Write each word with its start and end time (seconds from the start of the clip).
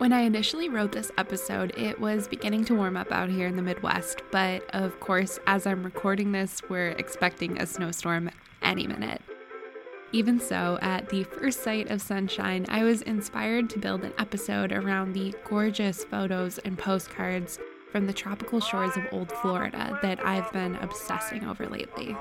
When 0.00 0.14
I 0.14 0.20
initially 0.20 0.70
wrote 0.70 0.92
this 0.92 1.12
episode, 1.18 1.74
it 1.76 2.00
was 2.00 2.26
beginning 2.26 2.64
to 2.64 2.74
warm 2.74 2.96
up 2.96 3.12
out 3.12 3.28
here 3.28 3.46
in 3.46 3.56
the 3.56 3.60
Midwest, 3.60 4.22
but 4.30 4.64
of 4.74 4.98
course, 4.98 5.38
as 5.46 5.66
I'm 5.66 5.82
recording 5.82 6.32
this, 6.32 6.62
we're 6.70 6.92
expecting 6.92 7.60
a 7.60 7.66
snowstorm 7.66 8.30
any 8.62 8.86
minute. 8.86 9.20
Even 10.12 10.40
so, 10.40 10.78
at 10.80 11.10
the 11.10 11.24
first 11.24 11.62
sight 11.62 11.90
of 11.90 12.00
sunshine, 12.00 12.64
I 12.70 12.82
was 12.82 13.02
inspired 13.02 13.68
to 13.70 13.78
build 13.78 14.02
an 14.02 14.14
episode 14.16 14.72
around 14.72 15.12
the 15.12 15.34
gorgeous 15.44 16.02
photos 16.04 16.56
and 16.56 16.78
postcards 16.78 17.58
from 17.92 18.06
the 18.06 18.14
tropical 18.14 18.58
shores 18.58 18.96
of 18.96 19.04
Old 19.12 19.30
Florida 19.30 19.98
that 20.00 20.24
I've 20.24 20.50
been 20.50 20.76
obsessing 20.76 21.44
over 21.44 21.66
lately. 21.66 22.16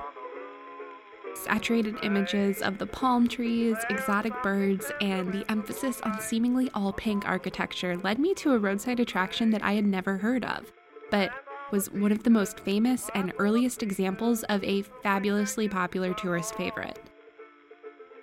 Saturated 1.50 1.96
images 2.04 2.62
of 2.62 2.78
the 2.78 2.86
palm 2.86 3.28
trees, 3.28 3.76
exotic 3.90 4.34
birds, 4.44 4.92
and 5.02 5.34
the 5.34 5.50
emphasis 5.50 6.00
on 6.02 6.22
seemingly 6.22 6.70
all 6.76 6.94
pink 6.94 7.28
architecture 7.28 7.98
led 7.98 8.20
me 8.20 8.36
to 8.36 8.54
a 8.54 8.60
roadside 8.60 9.00
attraction 9.00 9.50
that 9.50 9.64
I 9.64 9.74
had 9.74 9.86
never 9.86 10.18
heard 10.18 10.46
of, 10.46 10.71
but 11.10 11.32
was 11.71 11.90
one 11.90 12.12
of 12.12 12.21
the 12.21 12.30
most 12.30 12.60
famous 12.60 13.10
and 13.16 13.34
earliest 13.40 13.82
examples 13.82 14.43
of 14.43 14.64
a 14.64 14.84
fabulously 15.02 15.68
popular 15.68 16.14
tourist 16.14 16.54
favorite. 16.54 17.00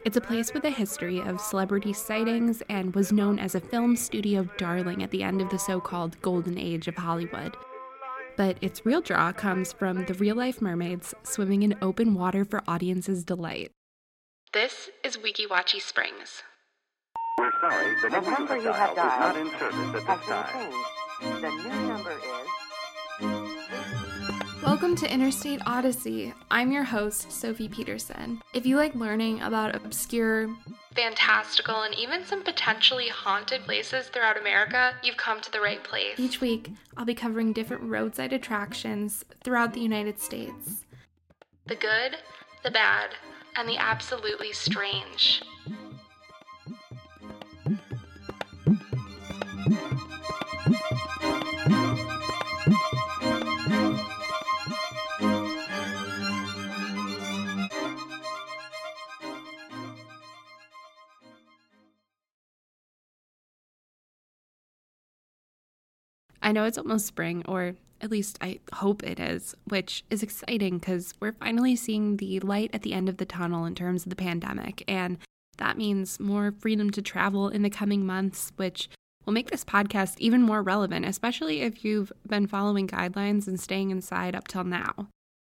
It's 0.04 0.16
a 0.16 0.20
place 0.20 0.54
with 0.54 0.64
a 0.64 0.70
history 0.70 1.20
of 1.20 1.40
celebrity 1.40 1.92
sightings 1.92 2.62
and 2.68 2.94
was 2.94 3.10
known 3.10 3.40
as 3.40 3.56
a 3.56 3.60
film 3.60 3.96
studio 3.96 4.48
darling 4.56 5.02
at 5.02 5.10
the 5.10 5.24
end 5.24 5.42
of 5.42 5.50
the 5.50 5.58
so 5.58 5.80
called 5.80 6.20
golden 6.22 6.56
age 6.56 6.86
of 6.86 6.94
Hollywood 6.94 7.56
but 8.36 8.56
its 8.60 8.84
real 8.84 9.00
draw 9.00 9.32
comes 9.32 9.72
from 9.72 10.04
the 10.04 10.14
real 10.14 10.36
life 10.36 10.60
mermaids 10.60 11.14
swimming 11.22 11.62
in 11.62 11.74
open 11.82 12.14
water 12.14 12.44
for 12.44 12.62
audiences' 12.68 13.24
delight. 13.24 13.70
This 14.52 14.90
is 15.04 15.16
Weeki 15.16 15.46
Wachee 15.48 15.80
Springs. 15.80 16.42
We're 17.38 17.50
sorry, 17.60 17.94
the 18.02 18.08
number, 18.10 18.30
the 18.30 18.36
number 18.38 18.56
you 18.56 18.72
have 18.72 18.94
dialed, 18.96 19.36
is 19.36 19.52
not 19.52 19.54
in 19.54 19.58
service 19.58 20.04
at 20.08 20.18
this 20.18 20.26
time. 20.26 20.72
Changed. 21.20 21.42
The 21.42 21.50
new 21.50 21.88
number 21.88 22.10
is 22.10 22.65
Welcome 24.66 24.96
to 24.96 25.08
Interstate 25.10 25.60
Odyssey. 25.64 26.34
I'm 26.50 26.72
your 26.72 26.82
host, 26.82 27.30
Sophie 27.30 27.68
Peterson. 27.68 28.42
If 28.52 28.66
you 28.66 28.76
like 28.76 28.96
learning 28.96 29.40
about 29.42 29.76
obscure, 29.76 30.52
fantastical, 30.92 31.82
and 31.82 31.94
even 31.94 32.24
some 32.24 32.42
potentially 32.42 33.08
haunted 33.08 33.60
places 33.62 34.08
throughout 34.08 34.36
America, 34.36 34.94
you've 35.04 35.16
come 35.16 35.40
to 35.40 35.52
the 35.52 35.60
right 35.60 35.82
place. 35.84 36.18
Each 36.18 36.40
week, 36.40 36.72
I'll 36.96 37.04
be 37.04 37.14
covering 37.14 37.52
different 37.52 37.84
roadside 37.84 38.32
attractions 38.32 39.24
throughout 39.44 39.72
the 39.72 39.80
United 39.80 40.18
States 40.20 40.84
the 41.66 41.76
good, 41.76 42.16
the 42.64 42.70
bad, 42.72 43.10
and 43.54 43.68
the 43.68 43.76
absolutely 43.76 44.52
strange. 44.52 45.42
I 66.46 66.52
know 66.52 66.62
it's 66.62 66.78
almost 66.78 67.06
spring, 67.06 67.42
or 67.48 67.74
at 68.00 68.12
least 68.12 68.38
I 68.40 68.60
hope 68.72 69.02
it 69.02 69.18
is, 69.18 69.52
which 69.64 70.04
is 70.10 70.22
exciting 70.22 70.78
because 70.78 71.12
we're 71.18 71.32
finally 71.32 71.74
seeing 71.74 72.18
the 72.18 72.38
light 72.38 72.70
at 72.72 72.82
the 72.82 72.92
end 72.92 73.08
of 73.08 73.16
the 73.16 73.24
tunnel 73.24 73.64
in 73.64 73.74
terms 73.74 74.04
of 74.04 74.10
the 74.10 74.16
pandemic. 74.16 74.84
And 74.86 75.18
that 75.58 75.76
means 75.76 76.20
more 76.20 76.54
freedom 76.56 76.90
to 76.90 77.02
travel 77.02 77.48
in 77.48 77.62
the 77.62 77.68
coming 77.68 78.06
months, 78.06 78.52
which 78.54 78.88
will 79.24 79.32
make 79.32 79.50
this 79.50 79.64
podcast 79.64 80.20
even 80.20 80.40
more 80.40 80.62
relevant, 80.62 81.04
especially 81.04 81.62
if 81.62 81.84
you've 81.84 82.12
been 82.28 82.46
following 82.46 82.86
guidelines 82.86 83.48
and 83.48 83.58
staying 83.58 83.90
inside 83.90 84.36
up 84.36 84.46
till 84.46 84.62
now. 84.62 85.08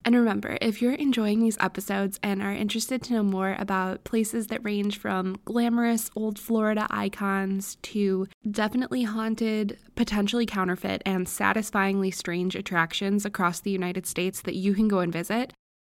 And 0.04 0.14
remember, 0.16 0.56
if 0.62 0.80
you're 0.80 0.94
enjoying 0.94 1.40
these 1.40 1.58
episodes 1.60 2.18
and 2.22 2.40
are 2.40 2.52
interested 2.52 3.02
to 3.02 3.12
know 3.12 3.22
more 3.22 3.54
about 3.58 4.04
places 4.04 4.46
that 4.46 4.64
range 4.64 4.98
from 4.98 5.36
glamorous 5.44 6.10
old 6.16 6.38
Florida 6.38 6.86
icons 6.90 7.76
to 7.82 8.26
definitely 8.50 9.02
haunted, 9.02 9.78
potentially 9.96 10.46
counterfeit, 10.46 11.02
and 11.04 11.28
satisfyingly 11.28 12.10
strange 12.10 12.56
attractions 12.56 13.26
across 13.26 13.60
the 13.60 13.70
United 13.70 14.06
States 14.06 14.40
that 14.42 14.54
you 14.54 14.72
can 14.72 14.88
go 14.88 15.00
and 15.00 15.12
visit, 15.12 15.52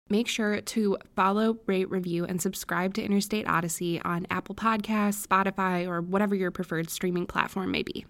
make 0.07 0.27
sure 0.27 0.61
to 0.61 0.97
follow, 1.15 1.57
rate, 1.65 1.89
review, 1.89 2.25
and 2.25 2.39
subscribe 2.39 2.93
to 2.93 3.03
Interstate 3.03 3.47
Odyssey 3.47 3.99
on 4.01 4.27
Apple 4.29 4.53
Podcasts, 4.53 5.25
Spotify, 5.25 5.87
or 5.87 5.99
whatever 6.01 6.35
your 6.35 6.51
preferred 6.51 6.91
streaming 6.91 7.25
platform 7.25 7.71
may 7.71 7.81
be. 7.81 8.05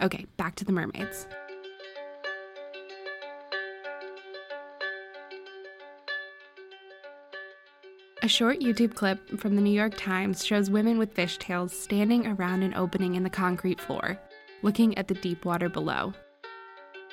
Okay, 0.00 0.24
back 0.38 0.54
to 0.54 0.64
the 0.64 0.72
mermaids. 0.72 1.26
A 8.28 8.30
short 8.30 8.60
YouTube 8.60 8.94
clip 8.94 9.40
from 9.40 9.56
the 9.56 9.62
New 9.62 9.72
York 9.72 9.94
Times 9.96 10.44
shows 10.44 10.68
women 10.68 10.98
with 10.98 11.14
fishtails 11.14 11.70
standing 11.70 12.26
around 12.26 12.62
an 12.62 12.74
opening 12.74 13.14
in 13.14 13.22
the 13.22 13.30
concrete 13.30 13.80
floor, 13.80 14.20
looking 14.60 14.98
at 14.98 15.08
the 15.08 15.14
deep 15.14 15.46
water 15.46 15.70
below. 15.70 16.12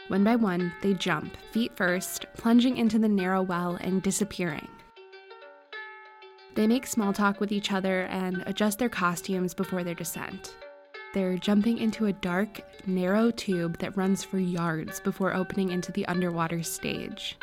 One 0.09 0.25
by 0.25 0.35
one, 0.35 0.73
they 0.81 0.93
jump, 0.93 1.37
feet 1.53 1.71
first, 1.77 2.25
plunging 2.35 2.75
into 2.75 2.99
the 2.99 3.07
narrow 3.07 3.41
well 3.41 3.77
and 3.79 4.03
disappearing. 4.03 4.67
They 6.53 6.67
make 6.67 6.85
small 6.85 7.13
talk 7.13 7.39
with 7.39 7.53
each 7.53 7.71
other 7.71 8.01
and 8.07 8.43
adjust 8.45 8.79
their 8.79 8.89
costumes 8.89 9.53
before 9.53 9.85
their 9.85 9.95
descent. 9.95 10.57
They're 11.13 11.37
jumping 11.37 11.77
into 11.77 12.07
a 12.07 12.13
dark, 12.13 12.59
narrow 12.87 13.31
tube 13.31 13.77
that 13.77 13.95
runs 13.95 14.25
for 14.25 14.37
yards 14.37 14.99
before 14.99 15.33
opening 15.33 15.69
into 15.69 15.93
the 15.93 16.05
underwater 16.07 16.61
stage. 16.61 17.37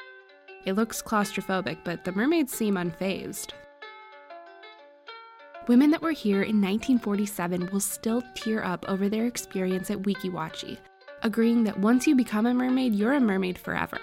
It 0.66 0.74
looks 0.74 1.00
claustrophobic, 1.00 1.78
but 1.84 2.04
the 2.04 2.12
mermaids 2.12 2.52
seem 2.52 2.74
unfazed. 2.74 3.54
Women 5.68 5.92
that 5.92 6.02
were 6.02 6.10
here 6.10 6.42
in 6.42 6.60
1947 6.60 7.68
will 7.72 7.78
still 7.78 8.22
tear 8.34 8.64
up 8.64 8.84
over 8.88 9.08
their 9.08 9.26
experience 9.26 9.92
at 9.92 10.02
Weeki 10.02 10.30
Wachee, 10.30 10.76
agreeing 11.22 11.62
that 11.64 11.78
once 11.78 12.04
you 12.04 12.16
become 12.16 12.46
a 12.46 12.54
mermaid, 12.54 12.94
you're 12.94 13.12
a 13.12 13.20
mermaid 13.20 13.56
forever. 13.56 13.98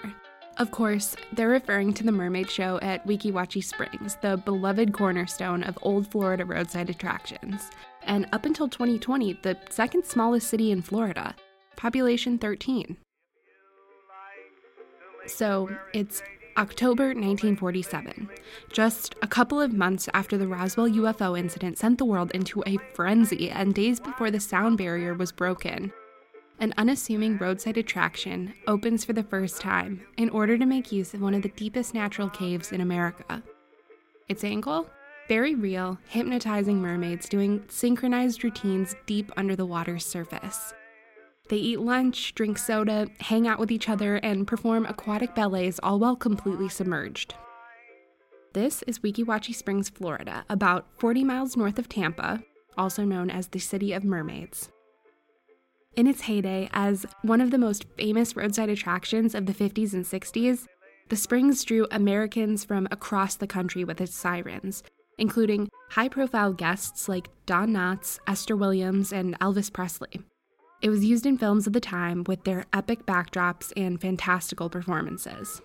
Of 0.56 0.70
course, 0.70 1.16
they're 1.32 1.48
referring 1.48 1.92
to 1.94 2.02
the 2.02 2.12
Mermaid 2.12 2.50
Show 2.50 2.78
at 2.80 3.06
Weeki 3.06 3.32
Wachee 3.32 3.64
Springs, 3.64 4.16
the 4.20 4.38
beloved 4.38 4.92
cornerstone 4.92 5.62
of 5.62 5.78
old 5.82 6.10
Florida 6.10 6.44
roadside 6.44 6.90
attractions, 6.90 7.70
and 8.02 8.26
up 8.32 8.46
until 8.46 8.68
2020, 8.68 9.40
the 9.42 9.56
second 9.68 10.04
smallest 10.04 10.48
city 10.48 10.70
in 10.70 10.82
Florida, 10.82 11.34
population 11.76 12.38
13. 12.38 12.96
So 15.26 15.68
it's 15.92 16.22
October 16.56 17.08
1947, 17.08 18.28
just 18.72 19.14
a 19.22 19.26
couple 19.26 19.60
of 19.60 19.72
months 19.72 20.08
after 20.12 20.36
the 20.36 20.48
Roswell 20.48 20.88
UFO 20.88 21.38
incident 21.38 21.78
sent 21.78 21.98
the 21.98 22.04
world 22.04 22.30
into 22.32 22.62
a 22.66 22.78
frenzy 22.94 23.50
and 23.50 23.74
days 23.74 24.00
before 24.00 24.30
the 24.30 24.40
sound 24.40 24.76
barrier 24.76 25.14
was 25.14 25.32
broken. 25.32 25.92
An 26.58 26.74
unassuming 26.76 27.38
roadside 27.38 27.78
attraction 27.78 28.52
opens 28.66 29.04
for 29.04 29.12
the 29.12 29.22
first 29.22 29.60
time 29.60 30.02
in 30.16 30.28
order 30.30 30.58
to 30.58 30.66
make 30.66 30.92
use 30.92 31.14
of 31.14 31.22
one 31.22 31.34
of 31.34 31.42
the 31.42 31.48
deepest 31.50 31.94
natural 31.94 32.28
caves 32.28 32.72
in 32.72 32.80
America. 32.80 33.42
Its 34.28 34.44
angle? 34.44 34.88
Very 35.28 35.54
real, 35.54 35.98
hypnotizing 36.08 36.82
mermaids 36.82 37.28
doing 37.28 37.64
synchronized 37.68 38.44
routines 38.44 38.94
deep 39.06 39.30
under 39.36 39.54
the 39.54 39.66
water's 39.66 40.04
surface. 40.04 40.74
They 41.50 41.56
eat 41.56 41.80
lunch, 41.80 42.32
drink 42.36 42.58
soda, 42.58 43.08
hang 43.18 43.48
out 43.48 43.58
with 43.58 43.72
each 43.72 43.88
other, 43.88 44.16
and 44.18 44.46
perform 44.46 44.86
aquatic 44.86 45.34
ballets 45.34 45.80
all 45.82 45.98
while 45.98 46.14
completely 46.14 46.68
submerged. 46.68 47.34
This 48.52 48.82
is 48.82 49.00
Weeki 49.00 49.24
Wachee 49.24 49.54
Springs, 49.54 49.88
Florida, 49.88 50.44
about 50.48 50.86
40 50.98 51.24
miles 51.24 51.56
north 51.56 51.80
of 51.80 51.88
Tampa, 51.88 52.44
also 52.78 53.04
known 53.04 53.30
as 53.30 53.48
the 53.48 53.58
City 53.58 53.92
of 53.92 54.04
Mermaids. 54.04 54.70
In 55.96 56.06
its 56.06 56.20
heyday 56.20 56.70
as 56.72 57.04
one 57.22 57.40
of 57.40 57.50
the 57.50 57.58
most 57.58 57.84
famous 57.98 58.36
roadside 58.36 58.68
attractions 58.68 59.34
of 59.34 59.46
the 59.46 59.52
50s 59.52 59.92
and 59.92 60.04
60s, 60.04 60.68
the 61.08 61.16
Springs 61.16 61.64
drew 61.64 61.84
Americans 61.90 62.64
from 62.64 62.86
across 62.92 63.34
the 63.34 63.48
country 63.48 63.82
with 63.82 64.00
its 64.00 64.14
sirens, 64.14 64.84
including 65.18 65.68
high 65.90 66.08
profile 66.08 66.52
guests 66.52 67.08
like 67.08 67.28
Don 67.46 67.70
Knotts, 67.70 68.20
Esther 68.28 68.56
Williams, 68.56 69.12
and 69.12 69.36
Elvis 69.40 69.72
Presley. 69.72 70.20
It 70.82 70.88
was 70.88 71.04
used 71.04 71.26
in 71.26 71.36
films 71.36 71.66
of 71.66 71.74
the 71.74 71.80
time 71.80 72.24
with 72.26 72.44
their 72.44 72.64
epic 72.72 73.04
backdrops 73.04 73.70
and 73.76 74.00
fantastical 74.00 74.70
performances. 74.70 75.60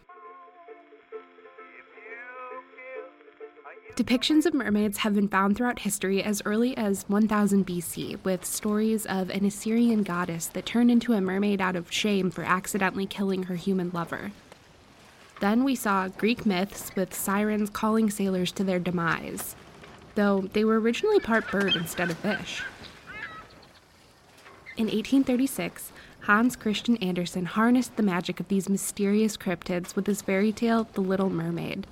Depictions 3.95 4.45
of 4.45 4.53
mermaids 4.53 4.97
have 4.99 5.15
been 5.15 5.29
found 5.29 5.55
throughout 5.55 5.79
history 5.79 6.21
as 6.21 6.41
early 6.43 6.75
as 6.75 7.07
1000 7.07 7.65
BC, 7.65 8.21
with 8.25 8.43
stories 8.43 9.05
of 9.05 9.29
an 9.29 9.45
Assyrian 9.45 10.03
goddess 10.03 10.47
that 10.47 10.65
turned 10.65 10.91
into 10.91 11.13
a 11.13 11.21
mermaid 11.21 11.61
out 11.61 11.77
of 11.77 11.89
shame 11.89 12.29
for 12.29 12.43
accidentally 12.43 13.05
killing 13.05 13.43
her 13.43 13.55
human 13.55 13.91
lover. 13.93 14.33
Then 15.39 15.63
we 15.63 15.75
saw 15.75 16.09
Greek 16.09 16.45
myths 16.45 16.93
with 16.97 17.13
sirens 17.13 17.69
calling 17.69 18.09
sailors 18.09 18.51
to 18.53 18.65
their 18.65 18.79
demise, 18.79 19.55
though 20.15 20.41
they 20.41 20.65
were 20.65 20.79
originally 20.79 21.21
part 21.21 21.49
bird 21.49 21.73
instead 21.77 22.09
of 22.09 22.17
fish. 22.17 22.63
In 24.77 24.87
1836, 24.87 25.93
Hans 26.23 26.57
Christian 26.57 26.97
Andersen 26.97 27.45
harnessed 27.45 27.95
the 27.95 28.03
magic 28.03 28.41
of 28.41 28.49
these 28.49 28.67
mysterious 28.67 29.37
cryptids 29.37 29.95
with 29.95 30.05
his 30.05 30.21
fairy 30.21 30.51
tale, 30.51 30.89
The 30.91 30.99
Little 30.99 31.29
Mermaid. 31.29 31.87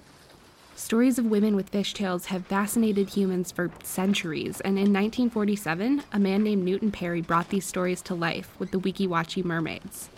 Stories 0.75 1.17
of 1.17 1.27
women 1.27 1.55
with 1.55 1.71
fishtails 1.71 2.25
have 2.25 2.45
fascinated 2.45 3.11
humans 3.11 3.53
for 3.53 3.71
centuries, 3.83 4.59
and 4.61 4.71
in 4.71 4.91
1947, 4.91 6.03
a 6.11 6.19
man 6.19 6.43
named 6.43 6.65
Newton 6.65 6.91
Perry 6.91 7.21
brought 7.21 7.47
these 7.47 7.65
stories 7.65 8.01
to 8.01 8.15
life 8.15 8.53
with 8.59 8.71
the 8.71 8.79
Weeki 8.79 9.07
Wachee 9.07 9.45
mermaids. 9.45 10.09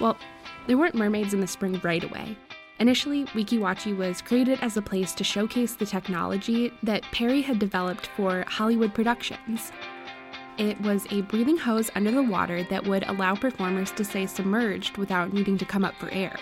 Well, 0.00 0.16
there 0.68 0.78
weren't 0.78 0.94
mermaids 0.94 1.34
in 1.34 1.40
the 1.40 1.48
spring 1.48 1.80
right 1.82 2.04
away. 2.04 2.36
Initially, 2.78 3.24
Weeki 3.34 3.58
Wachee 3.58 3.96
was 3.96 4.22
created 4.22 4.60
as 4.62 4.76
a 4.76 4.82
place 4.82 5.14
to 5.14 5.24
showcase 5.24 5.74
the 5.74 5.86
technology 5.86 6.72
that 6.84 7.02
Perry 7.10 7.42
had 7.42 7.58
developed 7.58 8.06
for 8.16 8.44
Hollywood 8.46 8.94
productions. 8.94 9.72
It 10.58 10.80
was 10.80 11.06
a 11.12 11.22
breathing 11.22 11.56
hose 11.56 11.88
under 11.94 12.10
the 12.10 12.22
water 12.22 12.64
that 12.64 12.84
would 12.84 13.04
allow 13.04 13.36
performers 13.36 13.92
to 13.92 14.04
stay 14.04 14.26
submerged 14.26 14.98
without 14.98 15.32
needing 15.32 15.56
to 15.58 15.64
come 15.64 15.84
up 15.84 15.94
for 15.94 16.10
air. 16.10 16.36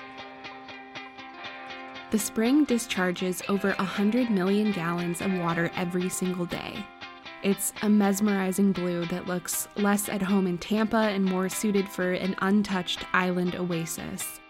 The 2.10 2.18
spring 2.18 2.64
discharges 2.64 3.42
over 3.50 3.74
100 3.74 4.30
million 4.30 4.72
gallons 4.72 5.20
of 5.20 5.34
water 5.34 5.70
every 5.76 6.08
single 6.08 6.46
day. 6.46 6.82
It's 7.42 7.74
a 7.82 7.90
mesmerizing 7.90 8.72
blue 8.72 9.04
that 9.06 9.26
looks 9.26 9.68
less 9.76 10.08
at 10.08 10.22
home 10.22 10.46
in 10.46 10.56
Tampa 10.56 10.96
and 10.96 11.22
more 11.22 11.50
suited 11.50 11.86
for 11.86 12.12
an 12.12 12.34
untouched 12.40 13.04
island 13.12 13.54
oasis. 13.54 14.40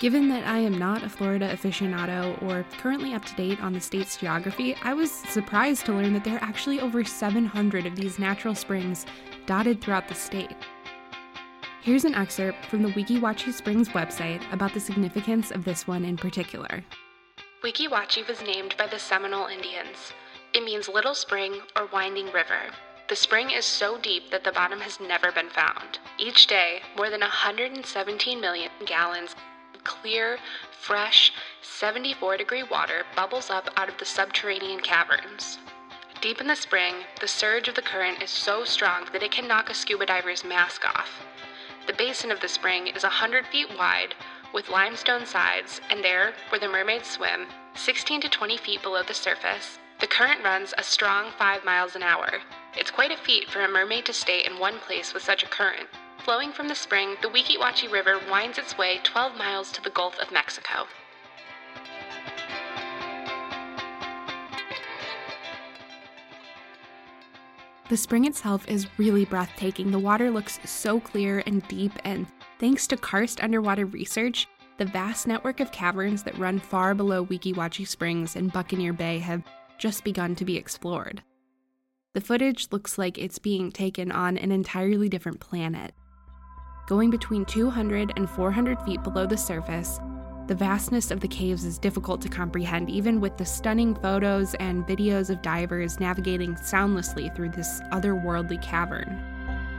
Given 0.00 0.28
that 0.28 0.46
I 0.46 0.58
am 0.58 0.78
not 0.78 1.02
a 1.02 1.08
Florida 1.08 1.52
aficionado 1.52 2.40
or 2.44 2.64
currently 2.80 3.14
up 3.14 3.24
to 3.24 3.34
date 3.34 3.60
on 3.60 3.72
the 3.72 3.80
state's 3.80 4.16
geography, 4.16 4.76
I 4.84 4.94
was 4.94 5.10
surprised 5.10 5.86
to 5.86 5.92
learn 5.92 6.12
that 6.12 6.22
there 6.22 6.36
are 6.36 6.42
actually 6.42 6.78
over 6.80 7.02
700 7.02 7.84
of 7.84 7.96
these 7.96 8.16
natural 8.16 8.54
springs 8.54 9.06
dotted 9.46 9.80
throughout 9.80 10.06
the 10.06 10.14
state. 10.14 10.54
Here's 11.82 12.04
an 12.04 12.14
excerpt 12.14 12.64
from 12.66 12.82
the 12.84 12.90
Weeki 12.90 13.18
Wachee 13.18 13.52
Springs 13.52 13.88
website 13.88 14.40
about 14.52 14.72
the 14.72 14.78
significance 14.78 15.50
of 15.50 15.64
this 15.64 15.88
one 15.88 16.04
in 16.04 16.16
particular. 16.16 16.84
Weeki 17.64 17.88
Wachee 17.88 18.28
was 18.28 18.40
named 18.40 18.76
by 18.78 18.86
the 18.86 19.00
Seminole 19.00 19.48
Indians. 19.48 20.12
It 20.54 20.62
means 20.62 20.88
little 20.88 21.14
spring 21.14 21.54
or 21.74 21.86
winding 21.92 22.26
river. 22.26 22.70
The 23.08 23.16
spring 23.16 23.50
is 23.50 23.64
so 23.64 23.98
deep 23.98 24.30
that 24.30 24.44
the 24.44 24.52
bottom 24.52 24.78
has 24.78 25.00
never 25.00 25.32
been 25.32 25.48
found. 25.48 25.98
Each 26.18 26.46
day, 26.46 26.82
more 26.96 27.10
than 27.10 27.20
117 27.20 28.40
million 28.40 28.70
gallons 28.86 29.34
clear, 29.88 30.38
fresh, 30.70 31.32
74 31.62 32.36
degree 32.36 32.62
water 32.62 33.04
bubbles 33.16 33.48
up 33.48 33.70
out 33.76 33.88
of 33.88 33.96
the 33.96 34.04
subterranean 34.04 34.80
caverns. 34.80 35.58
Deep 36.20 36.40
in 36.40 36.46
the 36.46 36.54
spring, 36.54 36.94
the 37.20 37.26
surge 37.26 37.68
of 37.68 37.74
the 37.74 37.82
current 37.82 38.22
is 38.22 38.28
so 38.28 38.64
strong 38.64 39.08
that 39.12 39.22
it 39.22 39.30
can 39.30 39.48
knock 39.48 39.70
a 39.70 39.74
scuba 39.74 40.04
diver's 40.04 40.44
mask 40.44 40.84
off. 40.84 41.24
The 41.86 41.94
basin 41.94 42.30
of 42.30 42.40
the 42.40 42.48
spring 42.48 42.88
is 42.88 43.02
100 43.02 43.46
feet 43.46 43.70
wide, 43.78 44.14
with 44.52 44.68
limestone 44.68 45.24
sides, 45.24 45.80
and 45.88 46.04
there, 46.04 46.34
where 46.50 46.60
the 46.60 46.68
mermaids 46.68 47.08
swim, 47.08 47.46
16 47.74 48.20
to 48.20 48.28
20 48.28 48.56
feet 48.58 48.82
below 48.82 49.02
the 49.02 49.14
surface, 49.14 49.78
the 50.00 50.06
current 50.06 50.44
runs 50.44 50.74
a 50.76 50.82
strong 50.82 51.30
5 51.38 51.64
miles 51.64 51.96
an 51.96 52.02
hour. 52.02 52.42
It's 52.76 52.90
quite 52.90 53.10
a 53.10 53.16
feat 53.16 53.48
for 53.48 53.60
a 53.60 53.68
mermaid 53.68 54.04
to 54.06 54.12
stay 54.12 54.44
in 54.44 54.58
one 54.58 54.80
place 54.80 55.14
with 55.14 55.22
such 55.22 55.42
a 55.42 55.48
current. 55.48 55.88
Flowing 56.24 56.52
from 56.52 56.68
the 56.68 56.74
spring, 56.74 57.16
the 57.22 57.28
Weeki 57.28 57.56
Wachee 57.56 57.90
River 57.90 58.18
winds 58.30 58.58
its 58.58 58.76
way 58.76 59.00
12 59.02 59.36
miles 59.36 59.72
to 59.72 59.82
the 59.82 59.90
Gulf 59.90 60.18
of 60.18 60.30
Mexico. 60.30 60.86
The 67.88 67.96
spring 67.96 68.26
itself 68.26 68.68
is 68.68 68.86
really 68.98 69.24
breathtaking. 69.24 69.90
The 69.90 69.98
water 69.98 70.30
looks 70.30 70.60
so 70.64 71.00
clear 71.00 71.42
and 71.46 71.66
deep, 71.68 71.92
and 72.04 72.26
thanks 72.58 72.86
to 72.88 72.98
karst 72.98 73.42
underwater 73.42 73.86
research, 73.86 74.46
the 74.76 74.84
vast 74.84 75.26
network 75.26 75.60
of 75.60 75.72
caverns 75.72 76.22
that 76.24 76.36
run 76.36 76.58
far 76.58 76.94
below 76.94 77.24
Weeki 77.24 77.54
Wachee 77.54 77.88
Springs 77.88 78.36
and 78.36 78.52
Buccaneer 78.52 78.92
Bay 78.92 79.18
have 79.20 79.42
just 79.78 80.04
begun 80.04 80.34
to 80.34 80.44
be 80.44 80.58
explored. 80.58 81.22
The 82.12 82.20
footage 82.20 82.68
looks 82.70 82.98
like 82.98 83.16
it's 83.16 83.38
being 83.38 83.72
taken 83.72 84.12
on 84.12 84.36
an 84.36 84.52
entirely 84.52 85.08
different 85.08 85.40
planet. 85.40 85.94
Going 86.88 87.10
between 87.10 87.44
200 87.44 88.14
and 88.16 88.30
400 88.30 88.80
feet 88.80 89.02
below 89.02 89.26
the 89.26 89.36
surface, 89.36 90.00
the 90.46 90.54
vastness 90.54 91.10
of 91.10 91.20
the 91.20 91.28
caves 91.28 91.66
is 91.66 91.78
difficult 91.78 92.22
to 92.22 92.30
comprehend, 92.30 92.88
even 92.88 93.20
with 93.20 93.36
the 93.36 93.44
stunning 93.44 93.94
photos 93.94 94.54
and 94.54 94.86
videos 94.86 95.28
of 95.28 95.42
divers 95.42 96.00
navigating 96.00 96.56
soundlessly 96.56 97.30
through 97.36 97.50
this 97.50 97.82
otherworldly 97.92 98.62
cavern. 98.62 99.22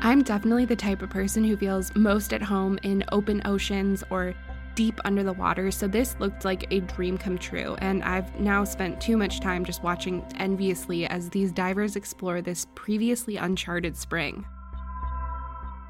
I'm 0.02 0.22
definitely 0.22 0.66
the 0.66 0.76
type 0.76 1.02
of 1.02 1.10
person 1.10 1.44
who 1.44 1.58
feels 1.58 1.96
most 1.96 2.32
at 2.32 2.44
home 2.44 2.78
in 2.84 3.04
open 3.12 3.42
oceans 3.44 4.04
or 4.12 4.36
deep 4.76 5.00
under 5.04 5.24
the 5.24 5.34
water, 5.34 5.72
so 5.72 5.88
this 5.88 6.16
looked 6.20 6.46
like 6.46 6.72
a 6.72 6.82
dream 6.82 7.18
come 7.18 7.40
true, 7.40 7.76
and 7.80 8.04
I've 8.04 8.40
now 8.40 8.64
spent 8.64 9.02
too 9.02 9.18
much 9.18 9.40
time 9.40 9.66
just 9.66 9.82
watching 9.82 10.24
enviously 10.38 11.08
as 11.08 11.32
these 11.32 11.52
divers 11.52 11.96
explore 11.96 12.44
this 12.44 12.68
previously 12.76 13.38
uncharted 13.38 13.98
spring. 13.98 14.46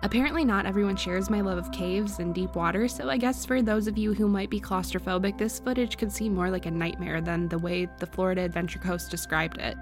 Apparently, 0.01 0.45
not 0.45 0.65
everyone 0.65 0.95
shares 0.95 1.29
my 1.29 1.41
love 1.41 1.57
of 1.57 1.71
caves 1.73 2.19
and 2.19 2.33
deep 2.33 2.55
water, 2.55 2.87
so 2.87 3.09
I 3.09 3.17
guess 3.17 3.45
for 3.45 3.61
those 3.61 3.85
of 3.85 3.97
you 3.97 4.13
who 4.13 4.29
might 4.29 4.49
be 4.49 4.61
claustrophobic, 4.61 5.37
this 5.37 5.59
footage 5.59 5.97
could 5.97 6.11
seem 6.11 6.33
more 6.33 6.49
like 6.49 6.65
a 6.65 6.71
nightmare 6.71 7.19
than 7.19 7.49
the 7.49 7.57
way 7.57 7.89
the 7.97 8.05
Florida 8.05 8.41
Adventure 8.41 8.79
Coast 8.79 9.11
described 9.11 9.57
it. 9.57 9.77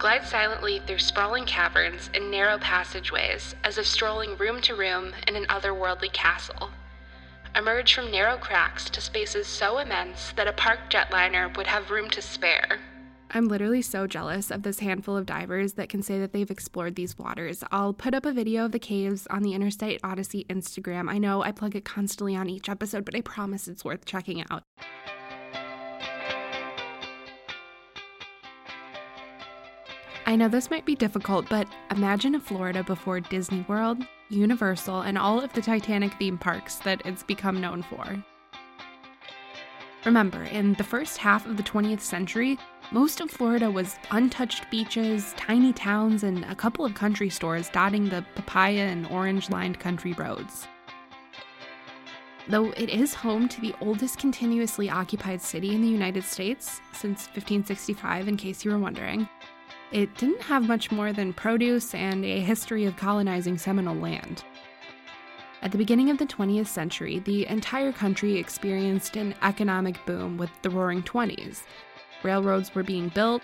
Glide 0.00 0.24
silently 0.24 0.82
through 0.86 0.98
sprawling 0.98 1.44
caverns 1.44 2.10
and 2.14 2.32
narrow 2.32 2.58
passageways, 2.58 3.54
as 3.62 3.78
if 3.78 3.86
strolling 3.86 4.36
room 4.38 4.60
to 4.62 4.74
room 4.74 5.12
in 5.28 5.36
an 5.36 5.44
otherworldly 5.44 6.12
castle. 6.12 6.70
Emerge 7.54 7.94
from 7.94 8.10
narrow 8.10 8.38
cracks 8.38 8.90
to 8.90 9.00
spaces 9.00 9.46
so 9.46 9.78
immense 9.78 10.32
that 10.32 10.48
a 10.48 10.52
parked 10.52 10.92
jetliner 10.92 11.56
would 11.56 11.66
have 11.68 11.90
room 11.90 12.10
to 12.10 12.22
spare. 12.22 12.80
I'm 13.32 13.46
literally 13.46 13.82
so 13.82 14.08
jealous 14.08 14.50
of 14.50 14.64
this 14.64 14.80
handful 14.80 15.16
of 15.16 15.24
divers 15.24 15.74
that 15.74 15.88
can 15.88 16.02
say 16.02 16.18
that 16.18 16.32
they've 16.32 16.50
explored 16.50 16.96
these 16.96 17.16
waters. 17.16 17.62
I'll 17.70 17.92
put 17.92 18.12
up 18.12 18.26
a 18.26 18.32
video 18.32 18.64
of 18.64 18.72
the 18.72 18.80
caves 18.80 19.28
on 19.28 19.42
the 19.42 19.54
Interstate 19.54 20.00
Odyssey 20.02 20.44
Instagram. 20.50 21.08
I 21.08 21.18
know 21.18 21.40
I 21.42 21.52
plug 21.52 21.76
it 21.76 21.84
constantly 21.84 22.34
on 22.34 22.50
each 22.50 22.68
episode, 22.68 23.04
but 23.04 23.14
I 23.14 23.20
promise 23.20 23.68
it's 23.68 23.84
worth 23.84 24.04
checking 24.04 24.44
out. 24.50 24.64
I 30.26 30.34
know 30.34 30.48
this 30.48 30.70
might 30.70 30.84
be 30.84 30.96
difficult, 30.96 31.48
but 31.48 31.68
imagine 31.90 32.34
a 32.34 32.40
Florida 32.40 32.82
before 32.82 33.20
Disney 33.20 33.64
World, 33.68 34.04
Universal, 34.28 35.02
and 35.02 35.16
all 35.16 35.40
of 35.40 35.52
the 35.52 35.62
Titanic 35.62 36.14
theme 36.14 36.38
parks 36.38 36.76
that 36.76 37.02
it's 37.04 37.22
become 37.22 37.60
known 37.60 37.82
for. 37.82 38.24
Remember, 40.06 40.44
in 40.44 40.72
the 40.74 40.84
first 40.84 41.18
half 41.18 41.44
of 41.44 41.58
the 41.58 41.62
20th 41.62 42.00
century, 42.00 42.58
most 42.90 43.20
of 43.20 43.30
Florida 43.30 43.70
was 43.70 43.96
untouched 44.10 44.70
beaches, 44.70 45.34
tiny 45.36 45.74
towns, 45.74 46.22
and 46.22 46.42
a 46.46 46.54
couple 46.54 46.86
of 46.86 46.94
country 46.94 47.28
stores 47.28 47.68
dotting 47.68 48.08
the 48.08 48.24
papaya 48.34 48.86
and 48.86 49.06
orange 49.08 49.50
lined 49.50 49.78
country 49.78 50.14
roads. 50.14 50.66
Though 52.48 52.70
it 52.70 52.88
is 52.88 53.12
home 53.12 53.46
to 53.48 53.60
the 53.60 53.74
oldest 53.82 54.18
continuously 54.18 54.88
occupied 54.88 55.42
city 55.42 55.74
in 55.74 55.82
the 55.82 55.88
United 55.88 56.24
States 56.24 56.80
since 56.92 57.26
1565, 57.26 58.26
in 58.26 58.36
case 58.38 58.64
you 58.64 58.70
were 58.70 58.78
wondering, 58.78 59.28
it 59.92 60.14
didn't 60.16 60.40
have 60.42 60.66
much 60.66 60.90
more 60.90 61.12
than 61.12 61.34
produce 61.34 61.94
and 61.94 62.24
a 62.24 62.40
history 62.40 62.86
of 62.86 62.96
colonizing 62.96 63.58
Seminole 63.58 63.96
land. 63.96 64.44
At 65.62 65.72
the 65.72 65.78
beginning 65.78 66.08
of 66.08 66.16
the 66.16 66.26
20th 66.26 66.68
century, 66.68 67.18
the 67.18 67.46
entire 67.46 67.92
country 67.92 68.38
experienced 68.38 69.16
an 69.16 69.34
economic 69.42 70.04
boom 70.06 70.38
with 70.38 70.50
the 70.62 70.70
Roaring 70.70 71.02
Twenties, 71.02 71.64
Railroads 72.22 72.74
were 72.74 72.82
being 72.82 73.08
built, 73.08 73.42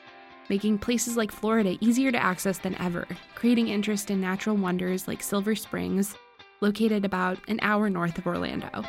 making 0.49 0.79
places 0.79 1.17
like 1.17 1.33
Florida 1.33 1.77
easier 1.81 2.13
to 2.13 2.23
access 2.23 2.59
than 2.59 2.75
ever, 2.77 3.07
creating 3.35 3.69
interest 3.69 4.11
in 4.11 4.21
natural 4.21 4.57
wonders 4.57 5.09
like 5.09 5.23
Silver 5.23 5.55
Springs, 5.55 6.15
located 6.61 7.05
about 7.05 7.39
an 7.49 7.59
hour 7.63 7.91
north 7.91 8.17
of 8.19 8.27
Orlando. 8.27 8.85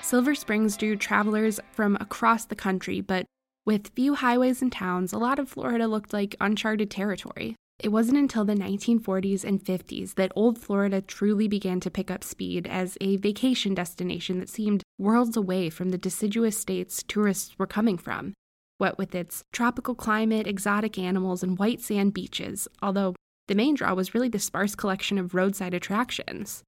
Silver 0.00 0.34
Springs 0.34 0.76
drew 0.76 0.96
travelers 0.96 1.60
from 1.72 1.96
across 2.00 2.46
the 2.46 2.56
country, 2.56 3.00
but 3.00 3.26
with 3.66 3.92
few 3.94 4.14
highways 4.14 4.62
and 4.62 4.72
towns, 4.72 5.12
a 5.12 5.18
lot 5.18 5.38
of 5.38 5.48
Florida 5.48 5.86
looked 5.86 6.12
like 6.12 6.34
uncharted 6.40 6.90
territory. 6.90 7.56
It 7.80 7.92
wasn't 7.92 8.18
until 8.18 8.44
the 8.44 8.54
1940s 8.54 9.44
and 9.44 9.62
50s 9.62 10.14
that 10.16 10.32
Old 10.34 10.58
Florida 10.58 11.00
truly 11.00 11.46
began 11.46 11.78
to 11.80 11.90
pick 11.92 12.10
up 12.10 12.24
speed 12.24 12.66
as 12.66 12.98
a 13.00 13.18
vacation 13.18 13.72
destination 13.72 14.40
that 14.40 14.48
seemed 14.48 14.82
worlds 14.98 15.36
away 15.36 15.70
from 15.70 15.90
the 15.90 15.98
deciduous 15.98 16.58
states 16.58 17.04
tourists 17.06 17.56
were 17.56 17.68
coming 17.68 17.96
from. 17.96 18.34
What 18.78 18.98
with 18.98 19.14
its 19.14 19.44
tropical 19.52 19.94
climate, 19.94 20.48
exotic 20.48 20.98
animals, 20.98 21.44
and 21.44 21.56
white 21.56 21.80
sand 21.80 22.14
beaches, 22.14 22.66
although 22.82 23.14
the 23.46 23.54
main 23.54 23.76
draw 23.76 23.94
was 23.94 24.12
really 24.12 24.28
the 24.28 24.40
sparse 24.40 24.74
collection 24.74 25.16
of 25.16 25.34
roadside 25.34 25.72
attractions. 25.72 26.64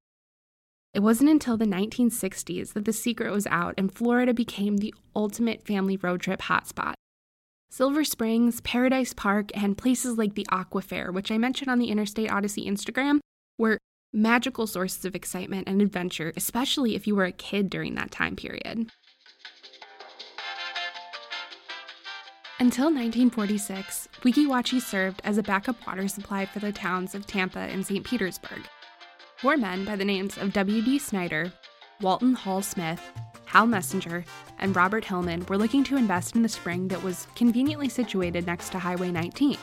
It 0.95 1.01
wasn't 1.01 1.31
until 1.31 1.57
the 1.57 1.67
1960s 1.67 2.73
that 2.73 2.85
the 2.85 2.93
secret 2.93 3.33
was 3.33 3.49
out 3.49 3.75
and 3.77 3.93
Florida 3.93 4.33
became 4.33 4.77
the 4.77 4.95
ultimate 5.15 5.67
family 5.67 5.97
road 5.97 6.21
trip 6.21 6.43
hotspot. 6.43 6.95
Silver 7.73 8.03
Springs, 8.03 8.61
Paradise 8.63 9.15
Park, 9.15 9.53
and 9.55 9.79
places 9.79 10.19
like 10.19 10.35
the 10.35 10.47
Aquafair, 10.51 11.13
which 11.13 11.31
I 11.31 11.39
mentioned 11.39 11.71
on 11.71 11.79
the 11.79 11.89
Interstate 11.89 12.31
Odyssey 12.31 12.67
Instagram, 12.67 13.21
were 13.59 13.79
magical 14.13 14.67
sources 14.67 15.05
of 15.05 15.15
excitement 15.15 15.69
and 15.69 15.81
adventure, 15.81 16.33
especially 16.37 16.97
if 16.97 17.07
you 17.07 17.15
were 17.15 17.27
a 17.27 17.33
kid 17.33 17.71
during 17.71 17.95
that 17.95 18.11
time 18.11 18.35
period. 18.35 18.91
Until 22.59 22.87
1946, 22.87 24.09
Weeki 24.23 24.47
Wachee 24.49 24.83
served 24.83 25.23
as 25.23 25.39
a 25.39 25.43
backup 25.43 25.87
water 25.87 26.09
supply 26.09 26.47
for 26.47 26.59
the 26.59 26.73
towns 26.73 27.15
of 27.15 27.25
Tampa 27.25 27.61
and 27.61 27.87
St. 27.87 28.05
Petersburg. 28.05 28.67
Four 29.37 29.57
men 29.57 29.85
by 29.85 29.95
the 29.95 30.05
names 30.05 30.37
of 30.39 30.53
W.D. 30.53 30.99
Snyder, 30.99 31.53
Walton 32.01 32.35
Hall 32.35 32.63
Smith, 32.63 33.01
Hal 33.51 33.67
Messenger, 33.67 34.25
and 34.61 34.77
Robert 34.77 35.05
Hillman 35.05 35.45
were 35.49 35.59
looking 35.59 35.83
to 35.83 35.97
invest 35.97 36.37
in 36.37 36.43
the 36.43 36.49
spring 36.49 36.87
that 36.87 37.03
was 37.03 37.27
conveniently 37.35 37.89
situated 37.89 38.47
next 38.47 38.71
to 38.71 38.79
Highway 38.79 39.11
19, 39.11 39.59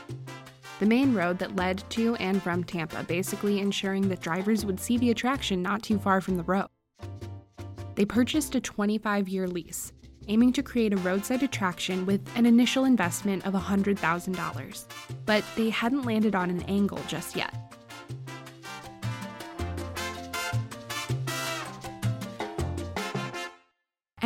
the 0.82 0.86
main 0.86 1.14
road 1.14 1.40
that 1.40 1.56
led 1.56 1.90
to 1.92 2.16
and 2.16 2.44
from 2.44 2.66
Tampa, 2.66 3.04
basically 3.04 3.62
ensuring 3.62 4.10
that 4.10 4.20
drivers 4.20 4.66
would 4.66 4.78
see 4.78 4.98
the 4.98 5.12
attraction 5.12 5.62
not 5.62 5.84
too 5.84 5.98
far 6.00 6.20
from 6.20 6.36
the 6.36 6.44
road. 6.44 6.68
They 7.96 8.04
purchased 8.04 8.56
a 8.56 8.60
25 8.60 9.30
year 9.30 9.48
lease, 9.48 9.94
aiming 10.28 10.52
to 10.54 10.64
create 10.64 10.92
a 10.92 10.98
roadside 10.98 11.44
attraction 11.44 12.06
with 12.06 12.20
an 12.36 12.46
initial 12.46 12.84
investment 12.84 13.46
of 13.48 13.54
$100,000. 13.54 14.86
But 15.26 15.46
they 15.56 15.70
hadn't 15.70 16.04
landed 16.04 16.36
on 16.36 16.50
an 16.50 16.64
angle 16.64 17.00
just 17.08 17.38
yet. 17.38 17.67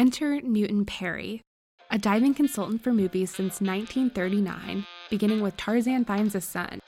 Enter 0.02 0.42
Newton 0.42 0.84
Perry, 0.84 1.44
a 1.92 2.00
diving 2.00 2.34
consultant 2.34 2.84
for 2.84 2.92
movies 2.92 3.30
since 3.30 3.62
1939, 3.62 4.88
beginning 5.12 5.42
with 5.42 5.56
Tarzan 5.58 6.06
Finds 6.06 6.34
a 6.34 6.42
Son 6.42 6.80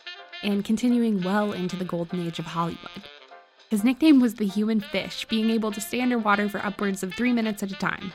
and 0.42 0.66
continuing 0.66 1.22
well 1.22 1.54
into 1.54 1.76
the 1.76 1.86
golden 1.86 2.26
age 2.26 2.40
of 2.40 2.46
Hollywood. 2.46 3.04
His 3.70 3.84
nickname 3.84 4.20
was 4.20 4.34
the 4.34 4.48
human 4.48 4.80
fish, 4.80 5.26
being 5.26 5.52
able 5.52 5.72
to 5.74 5.80
stay 5.80 6.02
underwater 6.02 6.50
for 6.50 6.66
upwards 6.66 7.04
of 7.04 7.14
three 7.14 7.32
minutes 7.32 7.62
at 7.62 7.72
a 7.72 7.76
time. 7.76 8.14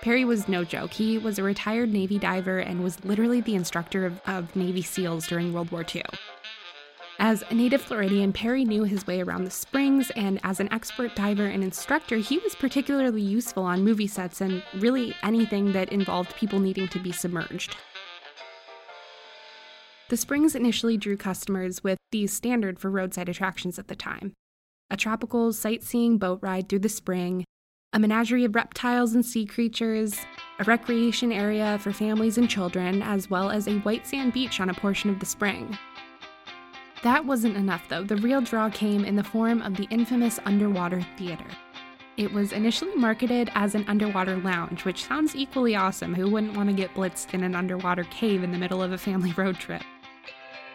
Perry 0.00 0.24
was 0.24 0.48
no 0.48 0.64
joke. 0.64 0.94
He 0.94 1.18
was 1.18 1.38
a 1.38 1.42
retired 1.42 1.92
Navy 1.92 2.18
diver 2.18 2.58
and 2.58 2.82
was 2.82 3.04
literally 3.04 3.42
the 3.42 3.54
instructor 3.54 4.06
of, 4.06 4.18
of 4.26 4.56
Navy 4.56 4.80
SEALs 4.80 5.26
during 5.26 5.52
World 5.52 5.70
War 5.70 5.84
II. 5.94 6.04
As 7.24 7.44
a 7.50 7.54
native 7.54 7.80
Floridian, 7.80 8.32
Perry 8.32 8.64
knew 8.64 8.82
his 8.82 9.06
way 9.06 9.20
around 9.20 9.44
the 9.44 9.50
springs, 9.52 10.10
and 10.16 10.40
as 10.42 10.58
an 10.58 10.72
expert 10.72 11.14
diver 11.14 11.46
and 11.46 11.62
instructor, 11.62 12.16
he 12.16 12.38
was 12.38 12.56
particularly 12.56 13.22
useful 13.22 13.62
on 13.62 13.84
movie 13.84 14.08
sets 14.08 14.40
and 14.40 14.60
really 14.74 15.14
anything 15.22 15.70
that 15.70 15.92
involved 15.92 16.34
people 16.34 16.58
needing 16.58 16.88
to 16.88 16.98
be 16.98 17.12
submerged. 17.12 17.76
The 20.08 20.16
springs 20.16 20.56
initially 20.56 20.96
drew 20.96 21.16
customers 21.16 21.84
with 21.84 21.96
the 22.10 22.26
standard 22.26 22.80
for 22.80 22.90
roadside 22.90 23.28
attractions 23.28 23.78
at 23.78 23.86
the 23.86 23.94
time 23.94 24.32
a 24.90 24.96
tropical 24.96 25.52
sightseeing 25.52 26.18
boat 26.18 26.40
ride 26.42 26.68
through 26.68 26.80
the 26.80 26.88
spring, 26.88 27.44
a 27.92 28.00
menagerie 28.00 28.44
of 28.44 28.56
reptiles 28.56 29.14
and 29.14 29.24
sea 29.24 29.46
creatures, 29.46 30.18
a 30.58 30.64
recreation 30.64 31.30
area 31.30 31.78
for 31.78 31.92
families 31.92 32.36
and 32.36 32.50
children, 32.50 33.00
as 33.00 33.30
well 33.30 33.48
as 33.48 33.68
a 33.68 33.78
white 33.78 34.08
sand 34.08 34.32
beach 34.32 34.58
on 34.58 34.68
a 34.68 34.74
portion 34.74 35.08
of 35.08 35.20
the 35.20 35.24
spring. 35.24 35.78
That 37.02 37.26
wasn't 37.26 37.56
enough, 37.56 37.88
though. 37.88 38.04
The 38.04 38.16
real 38.16 38.40
draw 38.40 38.70
came 38.70 39.04
in 39.04 39.16
the 39.16 39.24
form 39.24 39.60
of 39.62 39.76
the 39.76 39.88
infamous 39.90 40.38
underwater 40.44 41.00
theater. 41.16 41.46
It 42.16 42.32
was 42.32 42.52
initially 42.52 42.94
marketed 42.94 43.50
as 43.54 43.74
an 43.74 43.84
underwater 43.88 44.36
lounge, 44.36 44.84
which 44.84 45.04
sounds 45.04 45.34
equally 45.34 45.74
awesome. 45.74 46.14
Who 46.14 46.30
wouldn't 46.30 46.56
want 46.56 46.68
to 46.68 46.76
get 46.76 46.94
blitzed 46.94 47.34
in 47.34 47.42
an 47.42 47.56
underwater 47.56 48.04
cave 48.04 48.44
in 48.44 48.52
the 48.52 48.58
middle 48.58 48.82
of 48.82 48.92
a 48.92 48.98
family 48.98 49.32
road 49.36 49.56
trip? 49.56 49.82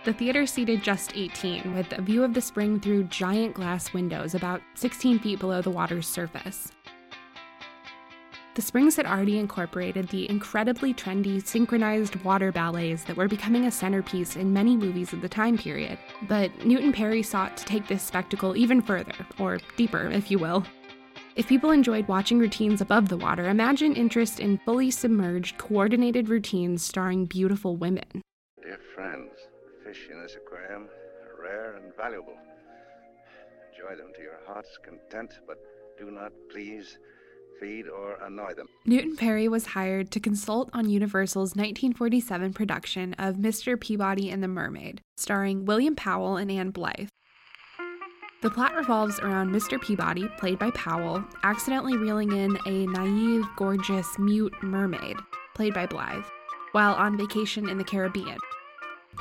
The 0.03 0.13
theater 0.13 0.45
seated 0.45 0.83
just 0.83 1.15
18, 1.15 1.73
with 1.73 1.93
a 1.93 2.01
view 2.01 2.23
of 2.23 2.33
the 2.33 2.41
spring 2.41 2.79
through 2.79 3.05
giant 3.05 3.53
glass 3.53 3.93
windows 3.93 4.35
about 4.35 4.61
16 4.75 5.19
feet 5.19 5.39
below 5.39 5.61
the 5.61 5.69
water's 5.69 6.07
surface. 6.07 6.71
The 8.57 8.63
Springs 8.63 8.95
had 8.95 9.05
already 9.05 9.37
incorporated 9.37 10.09
the 10.09 10.27
incredibly 10.27 10.91
trendy 10.91 11.45
synchronized 11.45 12.15
water 12.23 12.51
ballets 12.51 13.03
that 13.03 13.15
were 13.15 13.27
becoming 13.27 13.67
a 13.67 13.71
centerpiece 13.71 14.35
in 14.35 14.51
many 14.51 14.75
movies 14.75 15.13
of 15.13 15.21
the 15.21 15.29
time 15.29 15.59
period. 15.59 15.99
But 16.27 16.65
Newton 16.65 16.91
Perry 16.91 17.21
sought 17.21 17.55
to 17.57 17.65
take 17.65 17.87
this 17.87 18.01
spectacle 18.01 18.57
even 18.57 18.81
further, 18.81 19.13
or 19.37 19.59
deeper, 19.75 20.09
if 20.09 20.31
you 20.31 20.39
will. 20.39 20.65
If 21.35 21.45
people 21.45 21.69
enjoyed 21.69 22.07
watching 22.07 22.39
routines 22.39 22.81
above 22.81 23.09
the 23.09 23.17
water, 23.17 23.47
imagine 23.47 23.93
interest 23.93 24.39
in 24.39 24.57
fully 24.65 24.89
submerged, 24.89 25.59
coordinated 25.59 26.27
routines 26.27 26.81
starring 26.81 27.25
beautiful 27.25 27.75
women. 27.75 28.23
Dear 28.63 28.79
friends, 28.95 29.33
fish 29.85 30.07
in 30.11 30.19
this 30.19 30.35
aquarium 30.35 30.87
are 31.21 31.43
rare 31.43 31.75
and 31.75 31.95
valuable. 31.95 32.33
Enjoy 33.71 33.95
them 33.95 34.11
to 34.15 34.21
your 34.23 34.39
heart's 34.47 34.79
content, 34.83 35.41
but 35.45 35.59
do 35.99 36.09
not 36.09 36.31
please 36.51 36.97
feed, 37.59 37.87
or 37.87 38.17
annoy 38.21 38.53
them. 38.53 38.67
Newton 38.85 39.15
Perry 39.15 39.47
was 39.47 39.67
hired 39.67 40.11
to 40.11 40.19
consult 40.19 40.69
on 40.73 40.89
Universal's 40.89 41.55
1947 41.55 42.53
production 42.53 43.13
of 43.15 43.35
Mr. 43.35 43.79
Peabody 43.79 44.29
and 44.29 44.43
the 44.43 44.47
Mermaid, 44.47 45.01
starring 45.15 45.65
William 45.65 45.95
Powell 45.95 46.37
and 46.37 46.51
Ann 46.51 46.71
Blyth. 46.71 47.09
The 48.41 48.51
plot 48.51 48.75
revolves 48.75 49.19
around 49.19 49.49
Mr. 49.49 49.81
Peabody, 49.81 50.27
played 50.37 50.59
by 50.59 50.71
Powell, 50.71 51.23
accidentally 51.43 51.97
reeling 51.97 52.31
in 52.31 52.57
a 52.67 52.85
naive, 52.85 53.45
gorgeous, 53.55 54.19
mute 54.19 54.53
mermaid, 54.61 55.17
played 55.55 55.73
by 55.73 55.87
Blyth, 55.87 56.25
while 56.71 56.93
on 56.93 57.17
vacation 57.17 57.67
in 57.67 57.77
the 57.77 57.83
Caribbean 57.83 58.37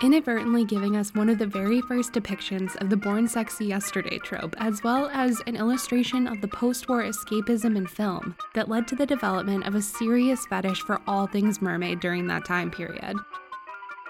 inadvertently 0.03 0.65
giving 0.65 0.97
us 0.97 1.15
one 1.15 1.29
of 1.29 1.39
the 1.39 1.47
very 1.47 1.81
first 1.81 2.13
depictions 2.13 2.77
of 2.77 2.91
the 2.91 2.97
born 2.97 3.27
sexy 3.27 3.67
yesterday 3.67 4.19
trope, 4.19 4.55
as 4.59 4.83
well 4.83 5.09
as 5.13 5.41
an 5.47 5.57
illustration 5.57 6.27
of 6.27 6.41
the 6.41 6.49
post 6.49 6.89
war 6.89 7.03
escapism 7.03 7.77
in 7.77 7.87
film 7.87 8.37
that 8.55 8.69
led 8.69 8.87
to 8.89 8.97
the 8.97 9.07
development 9.07 9.67
of 9.67 9.75
a 9.75 9.83
serious 9.83 10.47
fetish 10.47 10.81
for 10.83 11.01
all 11.07 11.27
things 11.27 11.63
mermaid 11.63 12.01
during 12.01 12.27
that 12.27 12.45
time 12.45 12.71
period. 12.71 13.17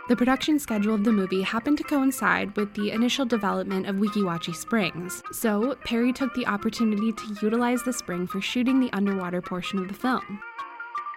The 0.09 0.14
production 0.14 0.61
schedule 0.61 0.95
of 0.95 1.02
the 1.02 1.11
movie 1.11 1.43
happened 1.43 1.78
to 1.78 1.85
coincide 1.85 2.57
with 2.57 2.73
the 2.75 2.93
initial 2.93 3.26
development 3.26 3.87
of 3.88 3.97
Weeki 3.97 4.23
Wachee 4.23 4.55
Springs, 4.55 5.21
so 5.33 5.75
Perry 5.85 6.12
took 6.12 6.33
the 6.35 6.47
opportunity 6.47 7.12
to 7.12 7.37
utilize 7.43 7.83
the 7.83 7.93
spring 7.93 8.28
for 8.28 8.40
shooting 8.40 8.78
the 8.78 8.93
underwater 8.93 9.43
portion 9.43 9.81
of 9.81 9.88
the 9.88 9.95
film. 9.95 10.40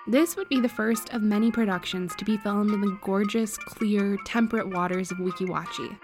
This 0.09 0.35
would 0.35 0.49
be 0.49 0.59
the 0.59 0.67
first 0.67 1.13
of 1.13 1.21
many 1.21 1.51
productions 1.51 2.15
to 2.15 2.25
be 2.25 2.35
filmed 2.35 2.73
in 2.73 2.81
the 2.81 2.97
gorgeous, 3.03 3.55
clear, 3.57 4.17
temperate 4.25 4.67
waters 4.67 5.11
of 5.11 5.19
Weeki 5.19 5.45
Wachee. 5.45 5.95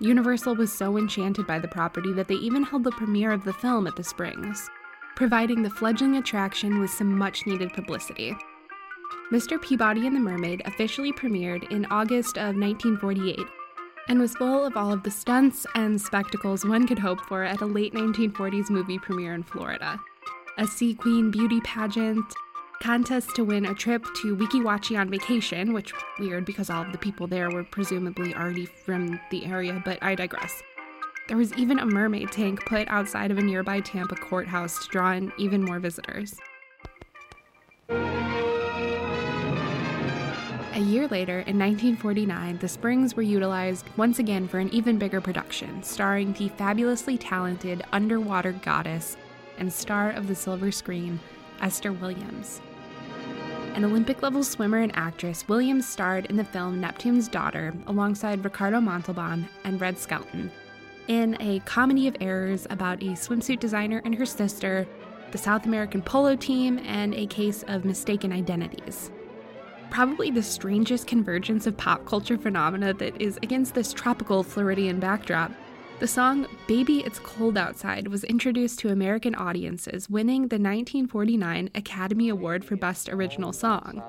Universal 0.00 0.56
was 0.56 0.72
so 0.72 0.96
enchanted 0.96 1.46
by 1.46 1.58
the 1.58 1.68
property 1.68 2.14
that 2.14 2.28
they 2.28 2.36
even 2.36 2.62
held 2.62 2.82
the 2.82 2.92
premiere 2.92 3.32
of 3.32 3.44
the 3.44 3.52
film 3.52 3.86
at 3.86 3.94
the 3.94 4.02
Springs, 4.02 4.70
providing 5.16 5.62
the 5.62 5.68
fledgling 5.68 6.16
attraction 6.16 6.80
with 6.80 6.90
some 6.90 7.12
much 7.12 7.46
needed 7.46 7.74
publicity. 7.74 8.34
Mr. 9.30 9.60
Peabody 9.60 10.06
and 10.06 10.16
the 10.16 10.20
Mermaid 10.20 10.62
officially 10.64 11.12
premiered 11.12 11.70
in 11.70 11.84
August 11.90 12.38
of 12.38 12.56
1948 12.56 13.38
and 14.08 14.18
was 14.18 14.34
full 14.34 14.64
of 14.64 14.78
all 14.78 14.90
of 14.90 15.02
the 15.02 15.10
stunts 15.10 15.66
and 15.74 16.00
spectacles 16.00 16.64
one 16.64 16.86
could 16.86 16.98
hope 16.98 17.20
for 17.20 17.44
at 17.44 17.60
a 17.60 17.66
late 17.66 17.92
1940s 17.92 18.70
movie 18.70 18.98
premiere 18.98 19.34
in 19.34 19.42
Florida. 19.42 20.00
A 20.56 20.66
sea 20.66 20.94
queen 20.94 21.30
beauty 21.30 21.60
pageant, 21.60 22.24
contest 22.80 23.34
to 23.36 23.44
win 23.44 23.66
a 23.66 23.74
trip 23.74 24.04
to 24.22 24.36
Weeki 24.36 24.62
Wachee 24.62 24.98
on 24.98 25.10
vacation, 25.10 25.72
which 25.72 25.92
weird 26.18 26.44
because 26.44 26.70
all 26.70 26.82
of 26.82 26.92
the 26.92 26.98
people 26.98 27.26
there 27.26 27.50
were 27.50 27.64
presumably 27.64 28.34
already 28.34 28.66
from 28.66 29.20
the 29.30 29.44
area, 29.44 29.82
but 29.84 29.98
I 30.02 30.14
digress. 30.14 30.62
There 31.28 31.36
was 31.36 31.52
even 31.54 31.80
a 31.80 31.86
mermaid 31.86 32.30
tank 32.30 32.64
put 32.66 32.86
outside 32.88 33.30
of 33.30 33.38
a 33.38 33.42
nearby 33.42 33.80
Tampa 33.80 34.14
courthouse 34.14 34.84
to 34.84 34.88
draw 34.90 35.12
in 35.12 35.32
even 35.38 35.64
more 35.64 35.80
visitors. 35.80 36.36
A 40.76 40.78
year 40.78 41.08
later, 41.08 41.40
in 41.40 41.58
1949, 41.58 42.58
the 42.58 42.68
Springs 42.68 43.16
were 43.16 43.22
utilized 43.22 43.86
once 43.96 44.18
again 44.18 44.46
for 44.46 44.58
an 44.58 44.68
even 44.74 44.98
bigger 44.98 45.22
production, 45.22 45.82
starring 45.82 46.34
the 46.34 46.50
fabulously 46.50 47.16
talented 47.16 47.82
underwater 47.92 48.52
goddess 48.52 49.16
and 49.58 49.72
star 49.72 50.10
of 50.10 50.28
the 50.28 50.34
silver 50.34 50.70
screen, 50.70 51.18
Esther 51.62 51.92
Williams. 51.92 52.60
An 53.76 53.84
Olympic 53.84 54.22
level 54.22 54.42
swimmer 54.42 54.78
and 54.78 54.96
actress, 54.96 55.46
Williams 55.48 55.86
starred 55.86 56.24
in 56.26 56.36
the 56.36 56.44
film 56.44 56.80
Neptune's 56.80 57.28
Daughter 57.28 57.74
alongside 57.86 58.42
Ricardo 58.42 58.80
Montalban 58.80 59.46
and 59.64 59.78
Red 59.78 59.98
Skelton 59.98 60.50
in 61.08 61.36
a 61.40 61.58
comedy 61.60 62.08
of 62.08 62.16
errors 62.22 62.66
about 62.70 63.02
a 63.02 63.08
swimsuit 63.08 63.60
designer 63.60 64.00
and 64.06 64.14
her 64.14 64.24
sister, 64.24 64.88
the 65.30 65.36
South 65.36 65.66
American 65.66 66.00
polo 66.00 66.36
team, 66.36 66.78
and 66.86 67.14
a 67.14 67.26
case 67.26 67.64
of 67.68 67.84
mistaken 67.84 68.32
identities. 68.32 69.10
Probably 69.90 70.30
the 70.30 70.42
strangest 70.42 71.06
convergence 71.06 71.66
of 71.66 71.76
pop 71.76 72.06
culture 72.06 72.38
phenomena 72.38 72.94
that 72.94 73.20
is 73.20 73.38
against 73.42 73.74
this 73.74 73.92
tropical 73.92 74.42
Floridian 74.42 74.98
backdrop 75.00 75.52
the 75.98 76.06
song 76.06 76.46
Baby 76.66 77.00
It's 77.00 77.18
Cold 77.18 77.56
Outside 77.56 78.08
was 78.08 78.22
introduced 78.24 78.78
to 78.80 78.90
American 78.90 79.34
audiences, 79.34 80.10
winning 80.10 80.42
the 80.42 80.56
1949 80.56 81.70
Academy 81.74 82.28
Award 82.28 82.64
for 82.64 82.76
Best 82.76 83.08
Original 83.08 83.52
Song. 83.52 84.02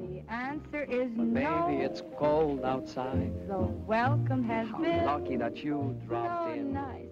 The 0.00 0.22
answer 0.32 0.84
is 0.84 1.10
But 1.16 1.26
no. 1.26 1.66
baby, 1.68 1.82
it's 1.82 2.02
cold 2.16 2.64
outside. 2.64 3.32
So 3.48 3.74
welcome 3.86 4.44
has 4.44 4.68
How 4.68 4.78
been 4.78 5.04
lucky 5.04 5.36
that 5.36 5.56
you 5.64 5.96
dropped 6.06 6.48
so 6.54 6.60
in. 6.60 6.72
nice. 6.72 7.08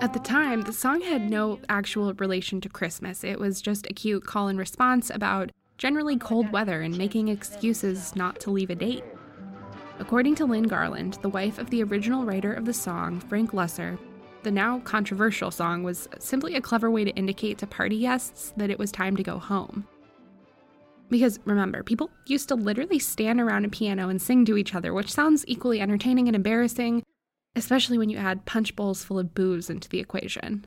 At 0.00 0.12
the 0.12 0.20
time, 0.20 0.62
the 0.62 0.72
song 0.72 1.00
had 1.02 1.28
no 1.28 1.58
actual 1.68 2.12
relation 2.14 2.60
to 2.62 2.68
Christmas. 2.68 3.22
It 3.24 3.38
was 3.38 3.60
just 3.60 3.86
a 3.86 3.94
cute 3.94 4.24
call 4.24 4.48
and 4.48 4.58
response 4.58 5.10
about 5.10 5.50
generally 5.78 6.16
cold 6.16 6.50
weather 6.52 6.80
and 6.82 6.96
making 6.96 7.28
excuses 7.28 8.14
not 8.16 8.38
to 8.40 8.50
leave 8.50 8.70
a 8.70 8.74
date. 8.74 9.04
According 10.02 10.34
to 10.34 10.46
Lynn 10.46 10.64
Garland, 10.64 11.20
the 11.22 11.28
wife 11.28 11.58
of 11.58 11.70
the 11.70 11.84
original 11.84 12.24
writer 12.24 12.52
of 12.52 12.64
the 12.64 12.74
song, 12.74 13.20
Frank 13.20 13.52
Loesser, 13.52 13.96
the 14.42 14.50
now 14.50 14.80
controversial 14.80 15.52
song 15.52 15.84
was 15.84 16.08
simply 16.18 16.56
a 16.56 16.60
clever 16.60 16.90
way 16.90 17.04
to 17.04 17.12
indicate 17.12 17.58
to 17.58 17.68
party 17.68 18.00
guests 18.00 18.52
that 18.56 18.68
it 18.68 18.80
was 18.80 18.90
time 18.90 19.14
to 19.14 19.22
go 19.22 19.38
home. 19.38 19.86
Because 21.08 21.38
remember, 21.44 21.84
people 21.84 22.10
used 22.26 22.48
to 22.48 22.56
literally 22.56 22.98
stand 22.98 23.40
around 23.40 23.64
a 23.64 23.68
piano 23.68 24.08
and 24.08 24.20
sing 24.20 24.44
to 24.46 24.56
each 24.56 24.74
other, 24.74 24.92
which 24.92 25.12
sounds 25.12 25.44
equally 25.46 25.80
entertaining 25.80 26.26
and 26.26 26.34
embarrassing, 26.34 27.04
especially 27.54 27.96
when 27.96 28.10
you 28.10 28.18
add 28.18 28.44
punch 28.44 28.74
bowls 28.74 29.04
full 29.04 29.20
of 29.20 29.34
booze 29.34 29.70
into 29.70 29.88
the 29.88 30.00
equation. 30.00 30.64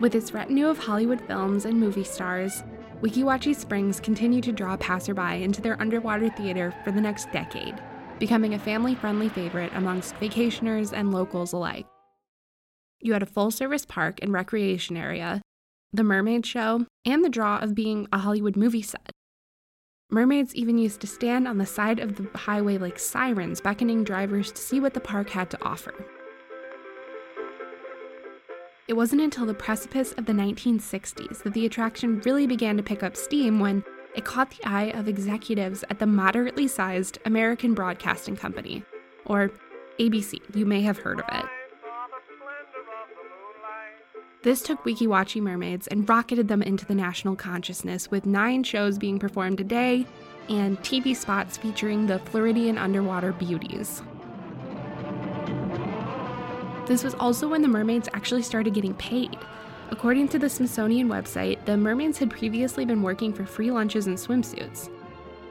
With 0.00 0.14
its 0.14 0.32
retinue 0.32 0.68
of 0.68 0.78
Hollywood 0.78 1.20
films 1.20 1.66
and 1.66 1.78
movie 1.78 2.04
stars, 2.04 2.62
Weeki 3.04 3.22
Wachee 3.22 3.54
Springs 3.54 4.00
continued 4.00 4.44
to 4.44 4.52
draw 4.52 4.78
passerby 4.78 5.42
into 5.42 5.60
their 5.60 5.78
underwater 5.78 6.30
theater 6.30 6.74
for 6.84 6.90
the 6.90 7.02
next 7.02 7.30
decade, 7.32 7.74
becoming 8.18 8.54
a 8.54 8.58
family 8.58 8.94
friendly 8.94 9.28
favorite 9.28 9.70
amongst 9.74 10.14
vacationers 10.14 10.94
and 10.94 11.12
locals 11.12 11.52
alike. 11.52 11.84
You 13.00 13.12
had 13.12 13.22
a 13.22 13.26
full 13.26 13.50
service 13.50 13.84
park 13.84 14.20
and 14.22 14.32
recreation 14.32 14.96
area, 14.96 15.42
the 15.92 16.02
mermaid 16.02 16.46
show, 16.46 16.86
and 17.04 17.22
the 17.22 17.28
draw 17.28 17.58
of 17.58 17.74
being 17.74 18.08
a 18.10 18.16
Hollywood 18.16 18.56
movie 18.56 18.80
set. 18.80 19.10
Mermaids 20.10 20.54
even 20.54 20.78
used 20.78 21.02
to 21.02 21.06
stand 21.06 21.46
on 21.46 21.58
the 21.58 21.66
side 21.66 21.98
of 21.98 22.16
the 22.16 22.38
highway 22.38 22.78
like 22.78 22.98
sirens, 22.98 23.60
beckoning 23.60 24.02
drivers 24.02 24.50
to 24.52 24.62
see 24.62 24.80
what 24.80 24.94
the 24.94 25.00
park 25.00 25.28
had 25.28 25.50
to 25.50 25.62
offer. 25.62 25.92
It 28.86 28.94
wasn't 28.94 29.22
until 29.22 29.46
the 29.46 29.54
precipice 29.54 30.12
of 30.12 30.26
the 30.26 30.34
1960s 30.34 31.42
that 31.42 31.54
the 31.54 31.64
attraction 31.64 32.20
really 32.20 32.46
began 32.46 32.76
to 32.76 32.82
pick 32.82 33.02
up 33.02 33.16
steam 33.16 33.58
when 33.58 33.82
it 34.14 34.26
caught 34.26 34.50
the 34.50 34.68
eye 34.68 34.90
of 34.90 35.08
executives 35.08 35.84
at 35.88 35.98
the 35.98 36.06
moderately 36.06 36.68
sized 36.68 37.18
American 37.24 37.72
Broadcasting 37.72 38.36
Company, 38.36 38.84
or 39.24 39.50
ABC. 39.98 40.38
You 40.54 40.66
may 40.66 40.82
have 40.82 40.98
heard 40.98 41.20
of 41.20 41.26
it. 41.32 41.46
This 44.42 44.60
took 44.62 44.84
Weeki 44.84 45.06
Wachee 45.06 45.40
mermaids 45.40 45.86
and 45.86 46.06
rocketed 46.06 46.48
them 46.48 46.60
into 46.60 46.84
the 46.84 46.94
national 46.94 47.36
consciousness 47.36 48.10
with 48.10 48.26
nine 48.26 48.62
shows 48.62 48.98
being 48.98 49.18
performed 49.18 49.60
a 49.60 49.64
day 49.64 50.04
and 50.50 50.78
TV 50.80 51.16
spots 51.16 51.56
featuring 51.56 52.06
the 52.06 52.18
Floridian 52.18 52.76
underwater 52.76 53.32
beauties. 53.32 54.02
This 56.86 57.02
was 57.02 57.14
also 57.14 57.48
when 57.48 57.62
the 57.62 57.68
mermaids 57.68 58.08
actually 58.12 58.42
started 58.42 58.74
getting 58.74 58.94
paid. 58.94 59.38
According 59.90 60.28
to 60.28 60.38
the 60.38 60.50
Smithsonian 60.50 61.08
website, 61.08 61.64
the 61.64 61.76
mermaids 61.76 62.18
had 62.18 62.30
previously 62.30 62.84
been 62.84 63.02
working 63.02 63.32
for 63.32 63.46
free 63.46 63.70
lunches 63.70 64.06
and 64.06 64.16
swimsuits. 64.16 64.90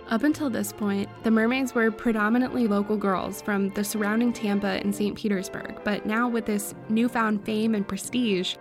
Up 0.10 0.24
until 0.24 0.50
this 0.50 0.72
point, 0.72 1.10
the 1.24 1.32
mermaids 1.32 1.74
were 1.74 1.90
predominantly 1.90 2.68
local 2.68 2.98
girls 2.98 3.42
from 3.42 3.70
the 3.70 3.84
surrounding 3.84 4.34
Tampa 4.34 4.68
and 4.68 4.94
St. 4.94 5.18
Petersburg, 5.18 5.80
but 5.84 6.06
now 6.06 6.28
with 6.28 6.46
this 6.46 6.76
newfound 6.90 7.44
fame 7.46 7.74
and 7.74 7.88
prestige, 7.88 8.56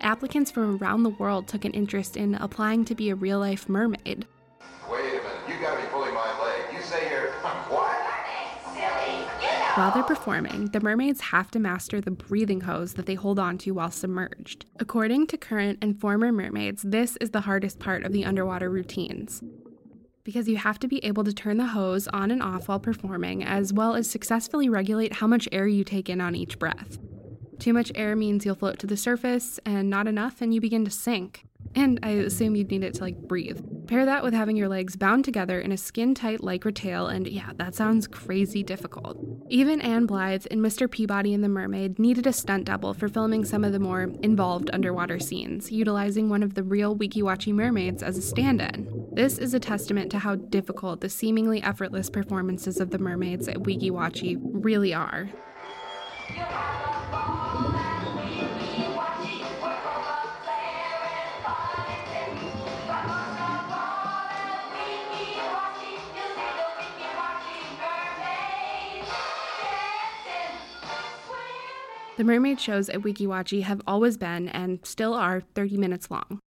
applicants 0.00 0.50
from 0.50 0.76
around 0.76 1.02
the 1.02 1.10
world 1.10 1.46
took 1.48 1.64
an 1.64 1.72
interest 1.72 2.16
in 2.16 2.36
applying 2.36 2.84
to 2.84 2.94
be 2.94 3.10
a 3.10 3.14
real 3.14 3.40
life 3.40 3.68
mermaid. 3.68 4.26
While 9.74 9.90
they're 9.90 10.04
performing, 10.04 10.66
the 10.66 10.78
mermaids 10.78 11.20
have 11.20 11.50
to 11.50 11.58
master 11.58 12.00
the 12.00 12.12
breathing 12.12 12.60
hose 12.60 12.94
that 12.94 13.06
they 13.06 13.16
hold 13.16 13.40
onto 13.40 13.74
while 13.74 13.90
submerged. 13.90 14.66
According 14.78 15.26
to 15.28 15.36
current 15.36 15.80
and 15.82 16.00
former 16.00 16.30
mermaids, 16.30 16.82
this 16.82 17.16
is 17.20 17.30
the 17.30 17.40
hardest 17.40 17.80
part 17.80 18.04
of 18.04 18.12
the 18.12 18.24
underwater 18.24 18.70
routines. 18.70 19.42
Because 20.22 20.48
you 20.48 20.58
have 20.58 20.78
to 20.78 20.86
be 20.86 21.04
able 21.04 21.24
to 21.24 21.32
turn 21.32 21.56
the 21.56 21.66
hose 21.66 22.06
on 22.08 22.30
and 22.30 22.40
off 22.40 22.68
while 22.68 22.78
performing, 22.78 23.42
as 23.42 23.72
well 23.72 23.96
as 23.96 24.08
successfully 24.08 24.68
regulate 24.68 25.14
how 25.14 25.26
much 25.26 25.48
air 25.50 25.66
you 25.66 25.82
take 25.82 26.08
in 26.08 26.20
on 26.20 26.36
each 26.36 26.60
breath. 26.60 26.98
Too 27.58 27.72
much 27.72 27.90
air 27.96 28.14
means 28.14 28.46
you'll 28.46 28.54
float 28.54 28.78
to 28.78 28.86
the 28.86 28.96
surface, 28.96 29.58
and 29.66 29.90
not 29.90 30.06
enough, 30.06 30.40
and 30.40 30.54
you 30.54 30.60
begin 30.60 30.84
to 30.84 30.90
sink. 30.92 31.46
And 31.74 31.98
I 32.00 32.10
assume 32.10 32.54
you'd 32.54 32.70
need 32.70 32.84
it 32.84 32.94
to 32.94 33.02
like 33.02 33.18
breathe. 33.18 33.60
Pair 33.86 34.06
that 34.06 34.22
with 34.22 34.32
having 34.32 34.56
your 34.56 34.68
legs 34.68 34.96
bound 34.96 35.26
together 35.26 35.60
in 35.60 35.70
a 35.70 35.76
skin 35.76 36.14
tight 36.14 36.40
lycra 36.40 36.74
tail, 36.74 37.06
and 37.06 37.28
yeah, 37.28 37.50
that 37.56 37.74
sounds 37.74 38.06
crazy 38.06 38.62
difficult. 38.62 39.18
Even 39.50 39.82
Ann 39.82 40.06
Blyth 40.06 40.46
in 40.46 40.60
Mr. 40.60 40.90
Peabody 40.90 41.34
and 41.34 41.44
the 41.44 41.50
Mermaid 41.50 41.98
needed 41.98 42.26
a 42.26 42.32
stunt 42.32 42.64
double 42.64 42.94
for 42.94 43.08
filming 43.08 43.44
some 43.44 43.62
of 43.62 43.72
the 43.72 43.78
more 43.78 44.10
involved 44.22 44.70
underwater 44.72 45.18
scenes, 45.18 45.70
utilizing 45.70 46.30
one 46.30 46.42
of 46.42 46.54
the 46.54 46.62
real 46.62 46.96
Weeki 46.96 47.22
Wachee 47.22 47.52
mermaids 47.52 48.02
as 48.02 48.16
a 48.16 48.22
stand 48.22 48.62
in. 48.62 49.08
This 49.12 49.36
is 49.36 49.52
a 49.52 49.60
testament 49.60 50.10
to 50.12 50.18
how 50.18 50.36
difficult 50.36 51.02
the 51.02 51.10
seemingly 51.10 51.62
effortless 51.62 52.08
performances 52.08 52.80
of 52.80 52.90
the 52.90 52.98
mermaids 52.98 53.48
at 53.48 53.58
Weeki 53.58 53.90
Wachee 53.90 54.38
really 54.40 54.94
are. 54.94 55.28
The 72.16 72.24
mermaid 72.24 72.60
shows 72.60 72.88
at 72.88 73.00
Weeki 73.00 73.26
Wachee 73.26 73.62
have 73.62 73.82
always 73.88 74.16
been 74.16 74.48
and 74.48 74.78
still 74.84 75.14
are 75.14 75.40
30 75.40 75.76
minutes 75.76 76.12
long. 76.12 76.38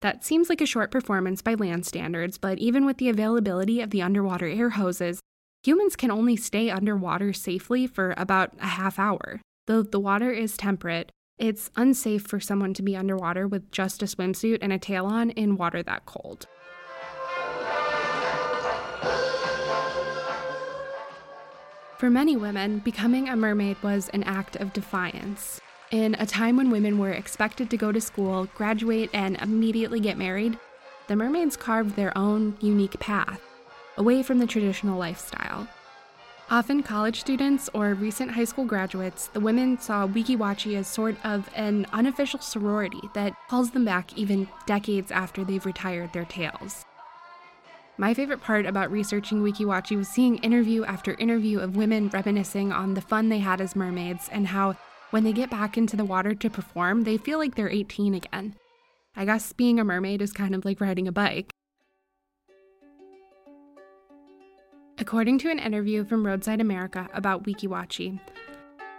That 0.00 0.24
seems 0.24 0.48
like 0.48 0.62
a 0.62 0.66
short 0.66 0.90
performance 0.90 1.42
by 1.42 1.54
land 1.54 1.84
standards, 1.84 2.38
but 2.38 2.58
even 2.58 2.86
with 2.86 2.96
the 2.96 3.10
availability 3.10 3.82
of 3.82 3.90
the 3.90 4.00
underwater 4.00 4.46
air 4.46 4.70
hoses, 4.70 5.20
humans 5.62 5.94
can 5.94 6.10
only 6.10 6.36
stay 6.36 6.70
underwater 6.70 7.34
safely 7.34 7.86
for 7.86 8.14
about 8.16 8.54
a 8.62 8.66
half 8.66 8.98
hour. 8.98 9.42
Though 9.66 9.82
the 9.82 10.00
water 10.00 10.32
is 10.32 10.56
temperate, 10.56 11.12
it's 11.38 11.70
unsafe 11.76 12.22
for 12.22 12.40
someone 12.40 12.72
to 12.72 12.82
be 12.82 12.96
underwater 12.96 13.46
with 13.46 13.70
just 13.70 14.02
a 14.02 14.06
swimsuit 14.06 14.58
and 14.62 14.72
a 14.72 14.78
tail 14.78 15.04
on 15.04 15.30
in 15.30 15.58
water 15.58 15.82
that 15.82 16.06
cold. 16.06 16.46
For 22.00 22.08
many 22.08 22.34
women, 22.34 22.78
becoming 22.78 23.28
a 23.28 23.36
mermaid 23.36 23.76
was 23.82 24.08
an 24.14 24.22
act 24.22 24.56
of 24.56 24.72
defiance. 24.72 25.60
In 25.90 26.16
a 26.18 26.24
time 26.24 26.56
when 26.56 26.70
women 26.70 26.96
were 26.96 27.10
expected 27.10 27.68
to 27.68 27.76
go 27.76 27.92
to 27.92 28.00
school, 28.00 28.48
graduate, 28.54 29.10
and 29.12 29.36
immediately 29.36 30.00
get 30.00 30.16
married, 30.16 30.58
the 31.08 31.16
mermaids 31.16 31.58
carved 31.58 31.96
their 31.96 32.16
own 32.16 32.56
unique 32.62 32.98
path, 33.00 33.42
away 33.98 34.22
from 34.22 34.38
the 34.38 34.46
traditional 34.46 34.98
lifestyle. 34.98 35.68
Often 36.50 36.84
college 36.84 37.20
students 37.20 37.68
or 37.74 37.92
recent 37.92 38.30
high 38.30 38.44
school 38.44 38.64
graduates, 38.64 39.26
the 39.26 39.40
women 39.40 39.78
saw 39.78 40.06
Weeki 40.06 40.38
Wachee 40.38 40.78
as 40.78 40.88
sort 40.88 41.16
of 41.22 41.50
an 41.54 41.84
unofficial 41.92 42.40
sorority 42.40 43.10
that 43.12 43.34
calls 43.50 43.72
them 43.72 43.84
back 43.84 44.16
even 44.16 44.48
decades 44.64 45.12
after 45.12 45.44
they've 45.44 45.66
retired 45.66 46.14
their 46.14 46.24
tails. 46.24 46.86
My 48.00 48.14
favorite 48.14 48.40
part 48.40 48.64
about 48.64 48.90
researching 48.90 49.42
Weeki 49.42 49.66
Wachee 49.66 49.94
was 49.94 50.08
seeing 50.08 50.38
interview 50.38 50.84
after 50.84 51.12
interview 51.18 51.58
of 51.58 51.76
women 51.76 52.08
reminiscing 52.08 52.72
on 52.72 52.94
the 52.94 53.02
fun 53.02 53.28
they 53.28 53.40
had 53.40 53.60
as 53.60 53.76
mermaids 53.76 54.26
and 54.32 54.46
how, 54.46 54.74
when 55.10 55.22
they 55.22 55.34
get 55.34 55.50
back 55.50 55.76
into 55.76 55.98
the 55.98 56.04
water 56.06 56.34
to 56.34 56.48
perform, 56.48 57.04
they 57.04 57.18
feel 57.18 57.38
like 57.38 57.56
they're 57.56 57.68
18 57.68 58.14
again. 58.14 58.54
I 59.14 59.26
guess 59.26 59.52
being 59.52 59.78
a 59.78 59.84
mermaid 59.84 60.22
is 60.22 60.32
kind 60.32 60.54
of 60.54 60.64
like 60.64 60.80
riding 60.80 61.08
a 61.08 61.12
bike. 61.12 61.50
According 64.96 65.36
to 65.40 65.50
an 65.50 65.58
interview 65.58 66.02
from 66.06 66.26
Roadside 66.26 66.62
America 66.62 67.06
about 67.12 67.44
Weeki 67.44 67.68
Wachee, 67.68 68.18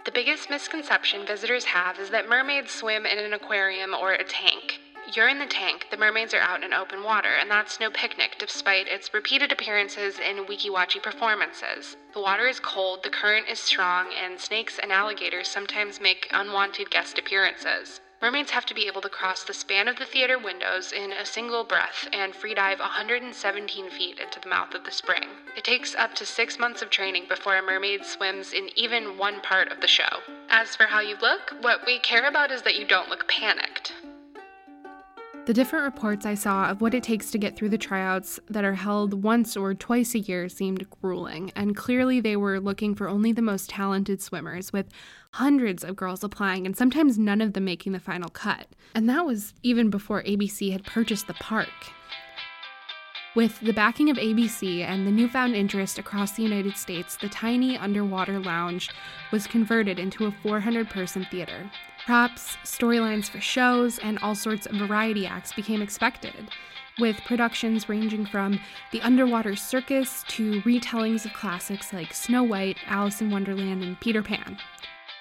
the 0.04 0.12
biggest 0.12 0.48
misconception 0.48 1.26
visitors 1.26 1.64
have 1.64 1.98
is 1.98 2.10
that 2.10 2.28
mermaids 2.28 2.70
swim 2.70 3.04
in 3.04 3.18
an 3.18 3.32
aquarium 3.32 3.94
or 3.94 4.12
a 4.12 4.22
tank. 4.22 4.71
You're 5.14 5.28
in 5.28 5.38
the 5.38 5.44
tank, 5.46 5.88
the 5.90 5.98
mermaids 5.98 6.32
are 6.32 6.40
out 6.40 6.64
in 6.64 6.72
open 6.72 7.02
water, 7.02 7.34
and 7.34 7.50
that's 7.50 7.78
no 7.78 7.90
picnic 7.90 8.36
despite 8.38 8.88
its 8.88 9.12
repeated 9.12 9.52
appearances 9.52 10.18
in 10.18 10.46
Weeki 10.46 10.70
Wachee 10.70 11.02
performances. 11.02 11.98
The 12.14 12.20
water 12.20 12.46
is 12.48 12.58
cold, 12.58 13.02
the 13.02 13.10
current 13.10 13.46
is 13.46 13.60
strong, 13.60 14.10
and 14.14 14.40
snakes 14.40 14.78
and 14.78 14.90
alligators 14.90 15.48
sometimes 15.48 16.00
make 16.00 16.28
unwanted 16.30 16.90
guest 16.90 17.18
appearances. 17.18 18.00
Mermaids 18.22 18.52
have 18.52 18.64
to 18.64 18.74
be 18.74 18.86
able 18.86 19.02
to 19.02 19.10
cross 19.10 19.44
the 19.44 19.52
span 19.52 19.86
of 19.86 19.96
the 19.96 20.06
theater 20.06 20.38
windows 20.38 20.92
in 20.92 21.12
a 21.12 21.26
single 21.26 21.64
breath 21.64 22.08
and 22.14 22.34
free 22.34 22.54
dive 22.54 22.78
117 22.78 23.90
feet 23.90 24.18
into 24.18 24.40
the 24.40 24.48
mouth 24.48 24.72
of 24.72 24.84
the 24.84 24.90
spring. 24.90 25.28
It 25.54 25.64
takes 25.64 25.94
up 25.94 26.14
to 26.14 26.24
six 26.24 26.58
months 26.58 26.80
of 26.80 26.88
training 26.88 27.26
before 27.28 27.56
a 27.56 27.62
mermaid 27.62 28.06
swims 28.06 28.54
in 28.54 28.70
even 28.76 29.18
one 29.18 29.42
part 29.42 29.70
of 29.70 29.82
the 29.82 29.88
show. 29.88 30.22
As 30.48 30.74
for 30.74 30.84
how 30.84 31.00
you 31.00 31.16
look, 31.20 31.52
what 31.60 31.84
we 31.84 31.98
care 31.98 32.24
about 32.24 32.50
is 32.50 32.62
that 32.62 32.76
you 32.76 32.86
don't 32.86 33.10
look 33.10 33.28
panicked. 33.28 33.92
The 35.44 35.52
different 35.52 35.84
reports 35.84 36.24
I 36.24 36.34
saw 36.34 36.70
of 36.70 36.80
what 36.80 36.94
it 36.94 37.02
takes 37.02 37.32
to 37.32 37.38
get 37.38 37.56
through 37.56 37.70
the 37.70 37.78
tryouts 37.78 38.38
that 38.48 38.64
are 38.64 38.74
held 38.74 39.24
once 39.24 39.56
or 39.56 39.74
twice 39.74 40.14
a 40.14 40.20
year 40.20 40.48
seemed 40.48 40.88
grueling, 40.88 41.50
and 41.56 41.74
clearly 41.74 42.20
they 42.20 42.36
were 42.36 42.60
looking 42.60 42.94
for 42.94 43.08
only 43.08 43.32
the 43.32 43.42
most 43.42 43.68
talented 43.68 44.22
swimmers, 44.22 44.72
with 44.72 44.86
hundreds 45.32 45.82
of 45.82 45.96
girls 45.96 46.22
applying 46.22 46.64
and 46.64 46.76
sometimes 46.76 47.18
none 47.18 47.40
of 47.40 47.54
them 47.54 47.64
making 47.64 47.90
the 47.90 47.98
final 47.98 48.30
cut. 48.30 48.68
And 48.94 49.08
that 49.08 49.26
was 49.26 49.52
even 49.64 49.90
before 49.90 50.22
ABC 50.22 50.70
had 50.70 50.84
purchased 50.84 51.26
the 51.26 51.34
park. 51.34 51.70
With 53.34 53.58
the 53.60 53.72
backing 53.72 54.10
of 54.10 54.18
ABC 54.18 54.82
and 54.82 55.06
the 55.06 55.10
newfound 55.10 55.56
interest 55.56 55.98
across 55.98 56.32
the 56.32 56.44
United 56.44 56.76
States, 56.76 57.16
the 57.16 57.28
tiny 57.28 57.76
underwater 57.76 58.38
lounge 58.38 58.90
was 59.32 59.48
converted 59.48 59.98
into 59.98 60.26
a 60.26 60.34
400 60.42 60.88
person 60.88 61.26
theater. 61.32 61.68
Props, 62.06 62.56
storylines 62.64 63.30
for 63.30 63.40
shows, 63.40 63.98
and 64.00 64.18
all 64.18 64.34
sorts 64.34 64.66
of 64.66 64.74
variety 64.74 65.24
acts 65.24 65.52
became 65.52 65.80
expected, 65.80 66.50
with 66.98 67.22
productions 67.24 67.88
ranging 67.88 68.26
from 68.26 68.58
the 68.90 69.00
underwater 69.02 69.54
circus 69.54 70.24
to 70.26 70.60
retellings 70.62 71.24
of 71.24 71.32
classics 71.32 71.92
like 71.92 72.12
Snow 72.12 72.42
White, 72.42 72.78
Alice 72.86 73.20
in 73.20 73.30
Wonderland, 73.30 73.84
and 73.84 74.00
Peter 74.00 74.22
Pan. 74.22 74.58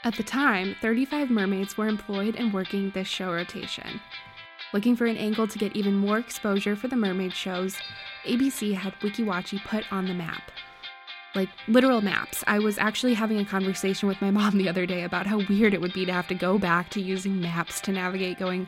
At 0.04 0.16
the 0.16 0.24
time, 0.24 0.76
35 0.82 1.30
mermaids 1.30 1.78
were 1.78 1.88
employed 1.88 2.36
and 2.36 2.52
working 2.52 2.90
this 2.90 3.08
show 3.08 3.32
rotation. 3.32 4.02
Looking 4.74 4.96
for 4.96 5.06
an 5.06 5.18
angle 5.18 5.48
to 5.48 5.60
get 5.60 5.76
even 5.76 5.94
more 5.94 6.18
exposure 6.18 6.76
for 6.76 6.88
the 6.88 6.96
mermaid 6.96 7.34
shows, 7.34 7.78
ABC 8.26 8.74
had 8.74 9.00
Weeki 9.02 9.24
Wachee 9.24 9.64
put 9.64 9.92
on 9.94 10.08
the 10.08 10.16
map. 10.16 10.52
Like 11.34 11.50
literal 11.68 12.02
maps. 12.02 12.44
I 12.48 12.60
was 12.60 12.78
actually 12.78 13.14
having 13.14 13.40
a 13.40 13.46
conversation 13.46 14.08
with 14.08 14.22
my 14.22 14.32
mom 14.40 14.58
the 14.58 14.70
other 14.70 14.86
day 14.86 15.04
about 15.04 15.28
how 15.28 15.42
weird 15.48 15.74
it 15.74 15.82
would 15.82 15.94
be 15.94 16.06
to 16.06 16.14
have 16.14 16.28
to 16.28 16.36
go 16.36 16.58
back 16.58 16.90
to 16.92 17.02
using 17.02 17.40
maps 17.40 17.80
to 17.82 17.92
navigate 17.92 18.38
going 18.38 18.68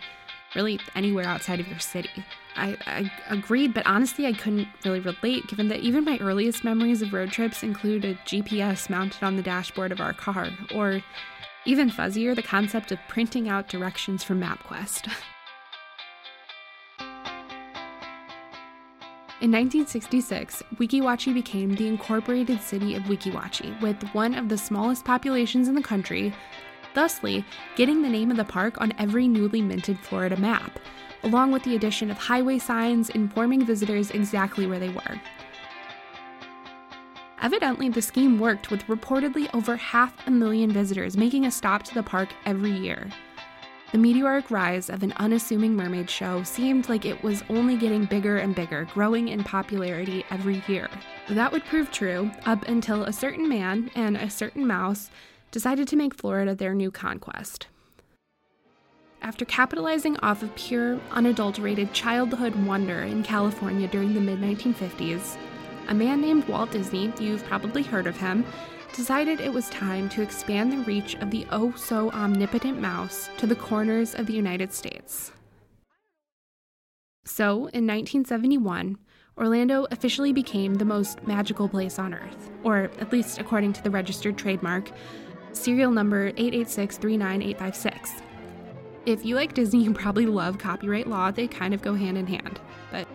really 0.56 0.80
anywhere 0.96 1.26
outside 1.26 1.60
of 1.60 1.68
your 1.68 1.80
city. 1.80 2.10
I, 2.56 2.78
I, 2.86 3.12
agreed, 3.30 3.74
but 3.74 3.86
honestly, 3.88 4.28
I 4.28 4.34
couldn't 4.34 4.68
really 4.86 5.00
relate 5.00 5.48
given 5.48 5.68
that 5.70 5.80
even 5.80 6.06
my 6.06 6.18
earliest 6.20 6.64
memories 6.64 7.02
of 7.02 7.14
road 7.14 7.32
trips 7.32 7.64
include 7.64 8.06
a 8.06 8.16
GPS 8.26 8.90
mounted 8.90 9.24
on 9.24 9.36
the 9.36 9.42
dashboard 9.42 9.92
of 9.92 10.00
our 10.00 10.14
car, 10.14 10.50
or 10.74 11.02
even 11.66 11.90
fuzzier, 11.90 12.36
the 12.36 12.44
concept 12.44 12.92
of 12.92 13.00
printing 13.08 13.50
out 13.50 13.70
directions 13.70 14.24
from 14.24 14.42
MapQuest. 14.42 15.12
In 19.44 19.52
1966, 19.52 20.64
Weeki 20.78 21.02
Wachee 21.02 21.34
became 21.34 21.76
the 21.76 21.90
incorporated 21.90 22.62
city 22.62 22.96
of 22.96 23.04
Weeki 23.04 23.34
Wachee, 23.34 23.78
with 23.82 24.02
one 24.14 24.36
of 24.36 24.48
the 24.48 24.58
smallest 24.58 25.04
populations 25.04 25.68
in 25.68 25.76
the 25.76 25.84
country, 25.84 26.34
thusly 26.96 27.44
getting 27.76 28.02
the 28.02 28.08
name 28.08 28.32
of 28.32 28.38
the 28.38 28.46
park 28.46 28.80
on 28.80 28.94
every 28.98 29.28
newly 29.28 29.62
minted 29.62 30.00
Florida 30.00 30.38
map, 30.38 30.80
along 31.24 31.52
with 31.52 31.62
the 31.64 31.76
addition 31.76 32.10
of 32.10 32.18
highway 32.18 32.58
signs 32.58 33.10
informing 33.10 33.66
visitors 33.66 34.12
exactly 34.12 34.66
where 34.66 34.80
they 34.80 34.88
were. 34.88 35.22
Evidently, 37.42 37.90
the 37.90 38.02
scheme 38.02 38.40
worked 38.40 38.72
with 38.72 38.88
reportedly 38.88 39.54
over 39.54 39.76
half 39.76 40.26
a 40.26 40.32
million 40.32 40.72
visitors 40.72 41.18
making 41.18 41.46
a 41.46 41.52
stop 41.52 41.84
to 41.84 41.94
the 41.94 42.02
park 42.02 42.30
every 42.46 42.72
year. 42.72 43.10
The 43.94 44.00
meteoric 44.00 44.50
rise 44.50 44.90
of 44.90 45.04
an 45.04 45.14
unassuming 45.18 45.76
mermaid 45.76 46.10
show 46.10 46.42
seemed 46.42 46.90
like 46.90 47.06
it 47.06 47.22
was 47.22 47.44
only 47.48 47.78
getting 47.78 48.06
bigger 48.06 48.38
and 48.38 48.56
bigger, 48.56 48.88
growing 48.92 49.28
in 49.28 49.44
popularity 49.44 50.26
every 50.32 50.64
year. 50.68 50.90
That 51.30 51.52
would 51.52 51.64
prove 51.66 51.92
true 51.92 52.32
up 52.44 52.68
until 52.68 53.04
a 53.04 53.14
certain 53.14 53.48
man 53.48 53.92
and 53.94 54.18
a 54.18 54.32
certain 54.32 54.66
mouse 54.66 55.12
decided 55.52 55.88
to 55.90 55.96
make 55.96 56.16
Florida 56.16 56.56
their 56.56 56.74
new 56.74 56.90
conquest. 56.90 57.68
After 59.22 59.46
capitalizing 59.46 60.18
off 60.22 60.42
of 60.42 60.56
pure, 60.56 61.00
unadulterated 61.12 61.94
childhood 61.94 62.56
wonder 62.66 63.04
in 63.04 63.22
California 63.22 63.88
during 63.88 64.16
the 64.16 64.22
mid 64.22 64.40
1950s, 64.40 65.38
a 65.88 65.94
man 65.94 66.20
named 66.20 66.48
Walt 66.48 66.72
Disney, 66.72 67.14
you've 67.20 67.46
probably 67.46 67.84
heard 67.84 68.08
of 68.08 68.18
him, 68.18 68.44
decided 68.94 69.42
it 69.42 69.52
was 69.52 69.70
time 69.70 70.08
to 70.10 70.22
expand 70.22 70.72
the 70.72 70.78
reach 70.86 71.16
of 71.16 71.32
the 71.32 71.46
oh 71.52 71.74
so 71.76 72.12
omnipotent 72.12 72.80
mouse 72.80 73.30
to 73.38 73.48
the 73.48 73.56
corners 73.56 74.16
of 74.16 74.28
the 74.28 74.34
United 74.34 74.72
States. 74.72 75.32
So, 77.26 77.52
in 77.52 77.88
1971, 77.88 78.98
Orlando 79.38 79.88
officially 79.90 80.32
became 80.32 80.76
the 80.76 80.86
most 80.86 81.26
magical 81.26 81.68
place 81.68 81.98
on 81.98 82.14
Earth, 82.14 82.52
or 82.64 82.92
at 83.00 83.12
least 83.12 83.40
according 83.40 83.74
to 83.74 83.84
the 83.84 83.90
registered 83.90 84.38
trademark, 84.38 84.92
serial 85.54 85.92
number 85.92 86.32
886-39856. 86.34 88.22
If 89.06 89.26
you 89.26 89.36
like 89.36 89.54
Disney, 89.54 89.84
you 89.84 89.94
probably 89.94 90.28
love 90.28 90.60
copyright 90.60 91.08
law, 91.08 91.32
they 91.32 91.48
kind 91.48 91.74
of 91.74 91.82
go 91.82 91.96
hand 91.96 92.18
in 92.18 92.28
hand. 92.28 92.60
But 92.92 93.08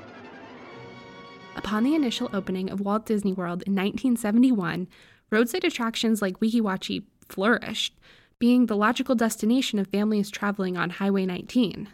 upon 1.55 1.85
the 1.85 1.95
initial 1.95 2.31
opening 2.33 2.71
of 2.71 2.81
Walt 2.81 3.07
Disney 3.07 3.33
World 3.33 3.63
in 3.63 3.75
1971, 3.75 4.89
roadside 5.31 5.65
attractions 5.65 6.23
like 6.23 6.41
Weeki 6.41 6.61
Wachee 6.61 7.05
flourished, 7.29 7.95
being 8.39 8.67
the 8.67 8.77
logical 8.77 9.15
destination 9.15 9.79
of 9.79 9.89
families 9.89 10.31
traveling 10.31 10.77
on 10.77 10.91
Highway 10.91 11.27
19. 11.27 11.89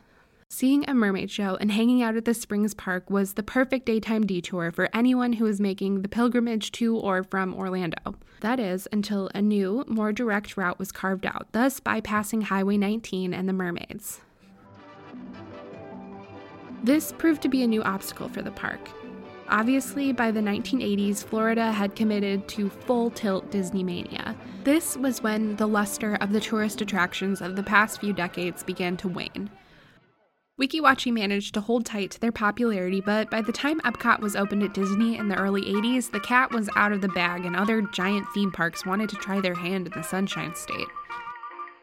Seeing 0.49 0.89
a 0.89 0.95
mermaid 0.95 1.31
show 1.31 1.57
and 1.57 1.73
hanging 1.73 2.03
out 2.03 2.17
at 2.17 2.27
the 2.27 2.35
Springs 2.35 2.75
Park 2.75 3.11
was 3.11 3.33
the 3.33 3.43
perfect 3.43 3.87
daytime 3.87 4.25
detour 4.25 4.71
for 4.71 4.89
anyone 4.95 5.33
who 5.33 5.45
was 5.45 5.61
making 5.61 6.03
the 6.03 6.09
pilgrimage 6.09 6.71
to 6.73 6.97
or 6.97 7.25
from 7.25 7.55
Orlando. 7.55 8.15
That 8.41 8.61
is, 8.61 8.87
until 8.93 9.31
a 9.35 9.43
new, 9.43 9.85
more 9.89 10.13
direct 10.13 10.57
route 10.57 10.79
was 10.79 10.93
carved 10.93 11.27
out, 11.27 11.49
thus 11.53 11.81
bypassing 11.81 12.45
Highway 12.45 12.77
19 12.77 13.35
and 13.35 13.49
the 13.49 13.53
mermaids. 13.53 14.21
This 16.85 17.13
proved 17.13 17.43
to 17.43 17.49
be 17.49 17.63
a 17.63 17.67
new 17.67 17.83
obstacle 17.83 18.29
for 18.29 18.43
the 18.43 18.51
park, 18.51 18.91
Obviously, 19.49 20.13
by 20.13 20.31
the 20.31 20.41
1980s, 20.41 21.23
Florida 21.23 21.71
had 21.71 21.95
committed 21.95 22.49
to 22.49 22.71
full 22.71 23.11
tilt 23.11 23.51
Disney 23.51 23.85
mania. 23.85 24.35
This 24.65 24.97
was 24.97 25.23
when 25.23 25.57
the 25.57 25.69
luster 25.69 26.17
of 26.17 26.33
the 26.33 26.41
tourist 26.41 26.81
attractions 26.81 27.43
of 27.43 27.55
the 27.55 27.63
past 27.63 28.01
few 28.01 28.13
decades 28.13 28.63
began 28.63 28.97
to 28.99 29.09
wane. 29.09 29.51
Weeki 30.61 30.81
Wachee 30.81 31.13
managed 31.13 31.53
to 31.55 31.61
hold 31.61 31.85
tight 31.85 32.13
to 32.13 32.21
their 32.21 32.31
popularity, 32.31 33.01
but 33.01 33.29
by 33.29 33.43
the 33.43 33.53
time 33.53 33.81
Epcot 33.81 34.21
was 34.21 34.37
opened 34.37 34.63
at 34.63 34.73
Disney 34.73 35.19
in 35.19 35.29
the 35.29 35.37
early 35.37 35.63
80s, 35.63 36.13
the 36.13 36.21
cat 36.21 36.53
was 36.53 36.71
out 36.77 36.93
of 36.93 37.01
the 37.01 37.09
bag 37.09 37.45
and 37.45 37.57
other 37.57 37.83
giant 37.83 38.27
theme 38.33 38.53
parks 38.53 38.87
wanted 38.87 39.09
to 39.09 39.17
try 39.17 39.41
their 39.41 39.57
hand 39.57 39.89
in 39.89 39.93
the 39.93 40.03
Sunshine 40.03 40.55
State. 40.55 40.87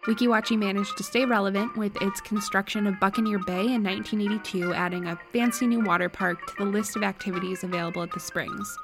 Weeki 0.08 0.28
Wachee 0.28 0.58
managed 0.58 0.98
to 0.98 1.04
stay 1.04 1.26
relevant 1.26 1.78
with 1.78 1.96
its 2.02 2.20
construction 2.22 2.88
of 2.88 3.00
Buccaneer 3.00 3.38
Bay 3.38 3.72
in 3.72 3.84
1982, 3.84 4.74
adding 4.74 5.06
a 5.06 5.20
fancy 5.32 5.68
new 5.68 5.82
water 5.82 6.10
park 6.10 6.44
to 6.48 6.54
the 6.58 6.66
list 6.66 6.96
of 6.96 7.04
activities 7.04 7.64
available 7.64 8.02
at 8.02 8.12
the 8.12 8.20
Springs. 8.20 8.76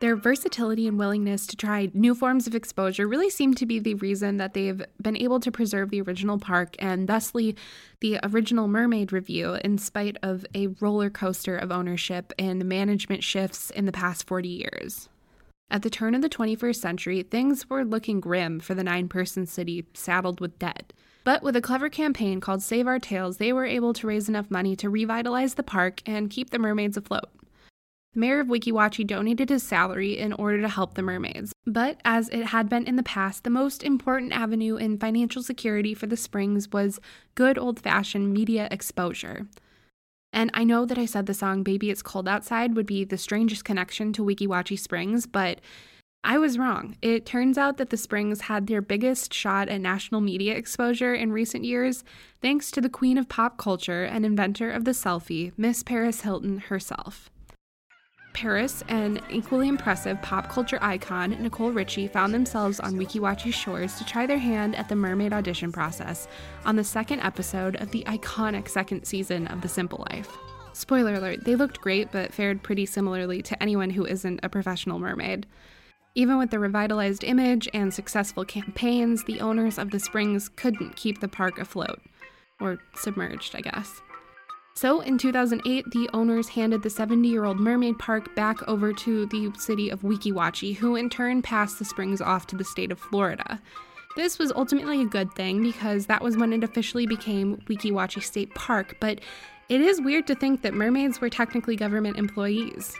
Their 0.00 0.16
versatility 0.16 0.86
and 0.86 0.98
willingness 0.98 1.46
to 1.46 1.56
try 1.56 1.90
new 1.94 2.14
forms 2.14 2.46
of 2.46 2.54
exposure 2.54 3.08
really 3.08 3.30
seem 3.30 3.54
to 3.54 3.64
be 3.64 3.78
the 3.78 3.94
reason 3.94 4.36
that 4.36 4.52
they've 4.52 4.82
been 5.00 5.16
able 5.16 5.40
to 5.40 5.50
preserve 5.50 5.88
the 5.88 6.02
original 6.02 6.38
park 6.38 6.74
and 6.78 7.08
thusly 7.08 7.56
the 8.00 8.18
original 8.24 8.68
Mermaid 8.68 9.12
revue 9.12 9.54
in 9.64 9.78
spite 9.78 10.18
of 10.22 10.44
a 10.54 10.66
roller 10.80 11.08
coaster 11.08 11.56
of 11.56 11.72
ownership 11.72 12.34
and 12.38 12.66
management 12.66 13.24
shifts 13.24 13.70
in 13.70 13.86
the 13.86 13.92
past 13.92 14.26
40 14.26 14.48
years. 14.48 15.08
At 15.72 15.80
the 15.80 15.88
turn 15.88 16.14
of 16.14 16.20
the 16.20 16.28
21st 16.28 16.76
century, 16.76 17.22
things 17.22 17.70
were 17.70 17.82
looking 17.82 18.20
grim 18.20 18.60
for 18.60 18.74
the 18.74 18.84
nine 18.84 19.08
person 19.08 19.46
city 19.46 19.86
saddled 19.94 20.38
with 20.38 20.58
debt. 20.58 20.92
But 21.24 21.42
with 21.42 21.56
a 21.56 21.62
clever 21.62 21.88
campaign 21.88 22.40
called 22.40 22.62
Save 22.62 22.86
Our 22.86 22.98
Tails, 22.98 23.38
they 23.38 23.54
were 23.54 23.64
able 23.64 23.94
to 23.94 24.06
raise 24.06 24.28
enough 24.28 24.50
money 24.50 24.76
to 24.76 24.90
revitalize 24.90 25.54
the 25.54 25.62
park 25.62 26.02
and 26.04 26.28
keep 26.28 26.50
the 26.50 26.58
mermaids 26.58 26.98
afloat. 26.98 27.30
The 28.12 28.20
mayor 28.20 28.40
of 28.40 28.48
Weeki 28.48 28.70
Wachee 28.70 29.06
donated 29.06 29.48
his 29.48 29.62
salary 29.62 30.18
in 30.18 30.34
order 30.34 30.60
to 30.60 30.68
help 30.68 30.92
the 30.92 31.00
mermaids. 31.00 31.54
But 31.64 32.02
as 32.04 32.28
it 32.28 32.46
had 32.46 32.68
been 32.68 32.84
in 32.84 32.96
the 32.96 33.02
past, 33.02 33.42
the 33.42 33.48
most 33.48 33.82
important 33.82 34.32
avenue 34.32 34.76
in 34.76 34.98
financial 34.98 35.42
security 35.42 35.94
for 35.94 36.06
the 36.06 36.18
Springs 36.18 36.70
was 36.70 37.00
good 37.34 37.56
old 37.56 37.80
fashioned 37.80 38.34
media 38.34 38.68
exposure. 38.70 39.46
And 40.32 40.50
I 40.54 40.64
know 40.64 40.86
that 40.86 40.98
I 40.98 41.04
said 41.04 41.26
the 41.26 41.34
song 41.34 41.62
Baby 41.62 41.90
It's 41.90 42.02
Cold 42.02 42.26
Outside 42.26 42.74
would 42.74 42.86
be 42.86 43.04
the 43.04 43.18
strangest 43.18 43.64
connection 43.64 44.12
to 44.14 44.24
Weeki 44.24 44.48
Wachee 44.48 44.78
Springs, 44.78 45.26
but 45.26 45.60
I 46.24 46.38
was 46.38 46.56
wrong. 46.56 46.96
It 47.02 47.26
turns 47.26 47.58
out 47.58 47.78
that 47.78 47.90
the 47.90 47.96
Springs 47.96 48.42
had 48.42 48.68
their 48.68 48.80
biggest 48.80 49.34
shot 49.34 49.68
at 49.68 49.80
national 49.80 50.20
media 50.20 50.54
exposure 50.54 51.14
in 51.14 51.32
recent 51.32 51.64
years 51.64 52.04
thanks 52.40 52.70
to 52.70 52.80
the 52.80 52.88
queen 52.88 53.18
of 53.18 53.28
pop 53.28 53.58
culture 53.58 54.04
and 54.04 54.24
inventor 54.24 54.70
of 54.70 54.84
the 54.84 54.92
selfie, 54.92 55.52
Miss 55.56 55.82
Paris 55.82 56.20
Hilton 56.20 56.58
herself. 56.58 57.28
Paris 58.32 58.82
and 58.88 59.20
equally 59.30 59.68
impressive 59.68 60.20
pop 60.22 60.48
culture 60.48 60.78
icon 60.80 61.30
Nicole 61.42 61.70
Richie 61.70 62.08
found 62.08 62.32
themselves 62.32 62.80
on 62.80 62.94
Weeki 62.94 63.20
Wachee's 63.20 63.54
shores 63.54 63.96
to 63.98 64.04
try 64.04 64.26
their 64.26 64.38
hand 64.38 64.74
at 64.76 64.88
the 64.88 64.96
mermaid 64.96 65.32
audition 65.32 65.72
process 65.72 66.28
on 66.64 66.76
the 66.76 66.84
second 66.84 67.20
episode 67.20 67.76
of 67.76 67.90
the 67.90 68.04
iconic 68.04 68.68
second 68.68 69.04
season 69.04 69.46
of 69.48 69.60
The 69.60 69.68
Simple 69.68 70.06
Life. 70.10 70.36
Spoiler 70.72 71.14
alert, 71.14 71.44
they 71.44 71.54
looked 71.54 71.80
great 71.80 72.10
but 72.10 72.32
fared 72.32 72.62
pretty 72.62 72.86
similarly 72.86 73.42
to 73.42 73.62
anyone 73.62 73.90
who 73.90 74.06
isn't 74.06 74.40
a 74.42 74.48
professional 74.48 74.98
mermaid. 74.98 75.46
Even 76.14 76.38
with 76.38 76.50
the 76.50 76.58
revitalized 76.58 77.24
image 77.24 77.68
and 77.72 77.92
successful 77.92 78.44
campaigns, 78.44 79.24
the 79.24 79.40
owners 79.40 79.78
of 79.78 79.90
the 79.90 80.00
springs 80.00 80.48
couldn't 80.48 80.96
keep 80.96 81.20
the 81.20 81.28
park 81.28 81.58
afloat. 81.58 82.00
or 82.60 82.78
submerged, 82.94 83.56
I 83.56 83.60
guess. 83.60 84.00
So 84.74 85.00
in 85.00 85.18
2008, 85.18 85.90
the 85.90 86.08
owners 86.12 86.48
handed 86.48 86.82
the 86.82 86.90
70 86.90 87.28
year 87.28 87.44
old 87.44 87.60
Mermaid 87.60 87.98
Park 87.98 88.34
back 88.34 88.66
over 88.68 88.92
to 88.92 89.26
the 89.26 89.52
city 89.58 89.90
of 89.90 90.02
Weeki 90.02 90.32
Wachee, 90.32 90.76
who 90.76 90.96
in 90.96 91.10
turn 91.10 91.42
passed 91.42 91.78
the 91.78 91.84
springs 91.84 92.20
off 92.20 92.46
to 92.48 92.56
the 92.56 92.64
state 92.64 92.90
of 92.90 92.98
Florida. 92.98 93.60
This 94.16 94.38
was 94.38 94.52
ultimately 94.52 95.00
a 95.00 95.06
good 95.06 95.32
thing 95.34 95.62
because 95.62 96.06
that 96.06 96.22
was 96.22 96.36
when 96.36 96.52
it 96.52 96.64
officially 96.64 97.06
became 97.06 97.56
Weeki 97.68 97.92
Wachee 97.92 98.22
State 98.22 98.54
Park, 98.54 98.96
but 99.00 99.20
it 99.68 99.80
is 99.80 100.02
weird 100.02 100.26
to 100.26 100.34
think 100.34 100.62
that 100.62 100.74
mermaids 100.74 101.20
were 101.20 101.30
technically 101.30 101.76
government 101.76 102.18
employees. 102.18 102.94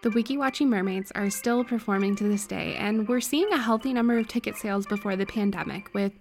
The 0.00 0.10
Weeki 0.10 0.36
Wachee 0.36 0.64
mermaids 0.64 1.10
are 1.16 1.28
still 1.28 1.64
performing 1.64 2.14
to 2.16 2.28
this 2.28 2.46
day, 2.46 2.76
and 2.76 3.08
we're 3.08 3.20
seeing 3.20 3.52
a 3.52 3.58
healthy 3.58 3.92
number 3.92 4.16
of 4.16 4.28
ticket 4.28 4.56
sales 4.56 4.86
before 4.86 5.16
the 5.16 5.26
pandemic, 5.26 5.92
with 5.92 6.12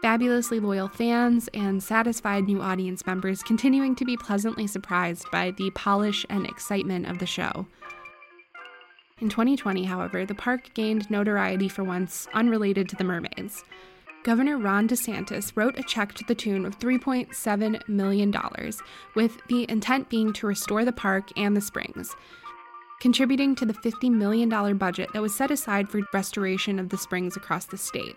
fabulously 0.00 0.58
loyal 0.58 0.88
fans 0.88 1.46
and 1.52 1.82
satisfied 1.82 2.44
new 2.44 2.62
audience 2.62 3.04
members 3.04 3.42
continuing 3.42 3.94
to 3.96 4.06
be 4.06 4.16
pleasantly 4.16 4.66
surprised 4.66 5.30
by 5.30 5.50
the 5.50 5.70
polish 5.72 6.24
and 6.30 6.46
excitement 6.46 7.06
of 7.06 7.18
the 7.18 7.26
show. 7.26 7.66
In 9.20 9.28
2020, 9.28 9.84
however, 9.84 10.24
the 10.24 10.34
park 10.34 10.72
gained 10.72 11.10
notoriety 11.10 11.68
for 11.68 11.84
once 11.84 12.28
unrelated 12.32 12.88
to 12.88 12.96
the 12.96 13.04
mermaids. 13.04 13.64
Governor 14.22 14.56
Ron 14.56 14.88
DeSantis 14.88 15.52
wrote 15.54 15.78
a 15.78 15.82
check 15.82 16.14
to 16.14 16.24
the 16.24 16.34
tune 16.34 16.64
of 16.64 16.78
$3.7 16.78 17.86
million, 17.86 18.34
with 19.14 19.36
the 19.48 19.70
intent 19.70 20.08
being 20.08 20.32
to 20.32 20.46
restore 20.46 20.86
the 20.86 20.90
park 20.90 21.28
and 21.36 21.54
the 21.54 21.60
springs 21.60 22.16
contributing 23.00 23.54
to 23.54 23.66
the 23.66 23.74
$50 23.74 24.10
million 24.10 24.48
budget 24.78 25.10
that 25.12 25.22
was 25.22 25.34
set 25.34 25.50
aside 25.50 25.88
for 25.88 26.00
restoration 26.12 26.78
of 26.78 26.88
the 26.88 26.98
springs 26.98 27.36
across 27.36 27.66
the 27.66 27.76
state. 27.76 28.16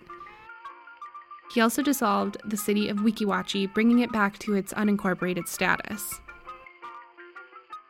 He 1.53 1.61
also 1.61 1.81
dissolved 1.81 2.37
the 2.45 2.57
city 2.57 2.89
of 2.89 2.97
Weeki 2.97 3.25
Wachee, 3.25 3.73
bringing 3.73 3.99
it 3.99 4.11
back 4.11 4.37
to 4.39 4.53
its 4.53 4.73
unincorporated 4.73 5.47
status. 5.47 6.21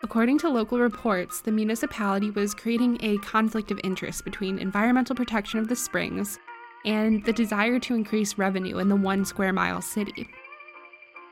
According 0.02 0.38
to 0.40 0.50
local 0.50 0.80
reports, 0.80 1.42
the 1.42 1.52
municipality 1.52 2.32
was 2.32 2.54
creating 2.54 2.98
a 3.02 3.18
conflict 3.18 3.70
of 3.70 3.82
interest 3.84 4.24
between 4.24 4.58
environmental 4.58 5.16
protection 5.16 5.60
of 5.60 5.68
the 5.68 5.76
springs 5.76 6.40
and 6.86 7.24
the 7.26 7.34
desire 7.34 7.80
to 7.80 7.96
increase 7.96 8.38
revenue 8.38 8.78
in 8.78 8.88
the 8.88 8.96
one 8.96 9.26
square 9.26 9.52
mile 9.52 9.82
city. 9.82 10.30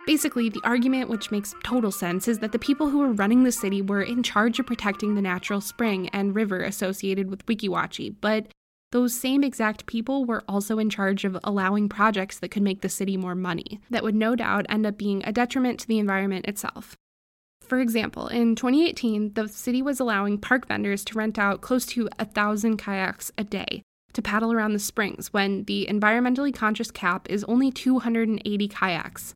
Basically, 0.07 0.47
the 0.47 0.61
argument, 0.63 1.09
which 1.09 1.31
makes 1.31 1.53
total 1.65 1.91
sense, 1.91 2.29
is 2.29 2.39
that 2.39 2.53
the 2.53 2.59
people 2.59 2.89
who 2.89 2.99
were 2.99 3.11
running 3.11 3.43
the 3.43 3.51
city 3.51 3.81
were 3.81 4.01
in 4.01 4.23
charge 4.23 4.57
of 4.57 4.65
protecting 4.65 5.15
the 5.15 5.21
natural 5.21 5.59
spring 5.59 6.07
and 6.13 6.33
river 6.33 6.63
associated 6.63 7.29
with 7.29 7.45
Weeki 7.45 7.67
Wachee, 7.67 8.15
but 8.21 8.47
those 8.93 9.13
same 9.13 9.43
exact 9.43 9.85
people 9.85 10.23
were 10.23 10.45
also 10.47 10.79
in 10.79 10.89
charge 10.89 11.25
of 11.25 11.37
allowing 11.43 11.89
projects 11.89 12.39
that 12.39 12.51
could 12.51 12.63
make 12.63 12.79
the 12.79 12.87
city 12.87 13.17
more 13.17 13.35
money, 13.35 13.81
that 13.89 14.01
would 14.01 14.15
no 14.15 14.33
doubt 14.33 14.65
end 14.69 14.85
up 14.85 14.97
being 14.97 15.21
a 15.25 15.33
detriment 15.33 15.77
to 15.81 15.87
the 15.89 15.99
environment 15.99 16.45
itself. 16.45 16.95
For 17.61 17.81
example, 17.81 18.29
in 18.29 18.55
2018, 18.55 19.33
the 19.33 19.49
city 19.49 19.81
was 19.81 19.99
allowing 19.99 20.37
park 20.37 20.69
vendors 20.69 21.03
to 21.03 21.17
rent 21.17 21.37
out 21.37 21.59
close 21.59 21.85
to 21.87 22.07
a 22.17 22.23
thousand 22.23 22.77
kayaks 22.77 23.29
a 23.37 23.43
day 23.43 23.81
to 24.13 24.21
paddle 24.21 24.53
around 24.53 24.71
the 24.71 24.79
springs 24.79 25.33
when 25.33 25.65
the 25.65 25.85
environmentally 25.89 26.55
conscious 26.55 26.91
cap 26.91 27.29
is 27.29 27.43
only 27.43 27.71
280 27.71 28.69
kayaks. 28.69 29.33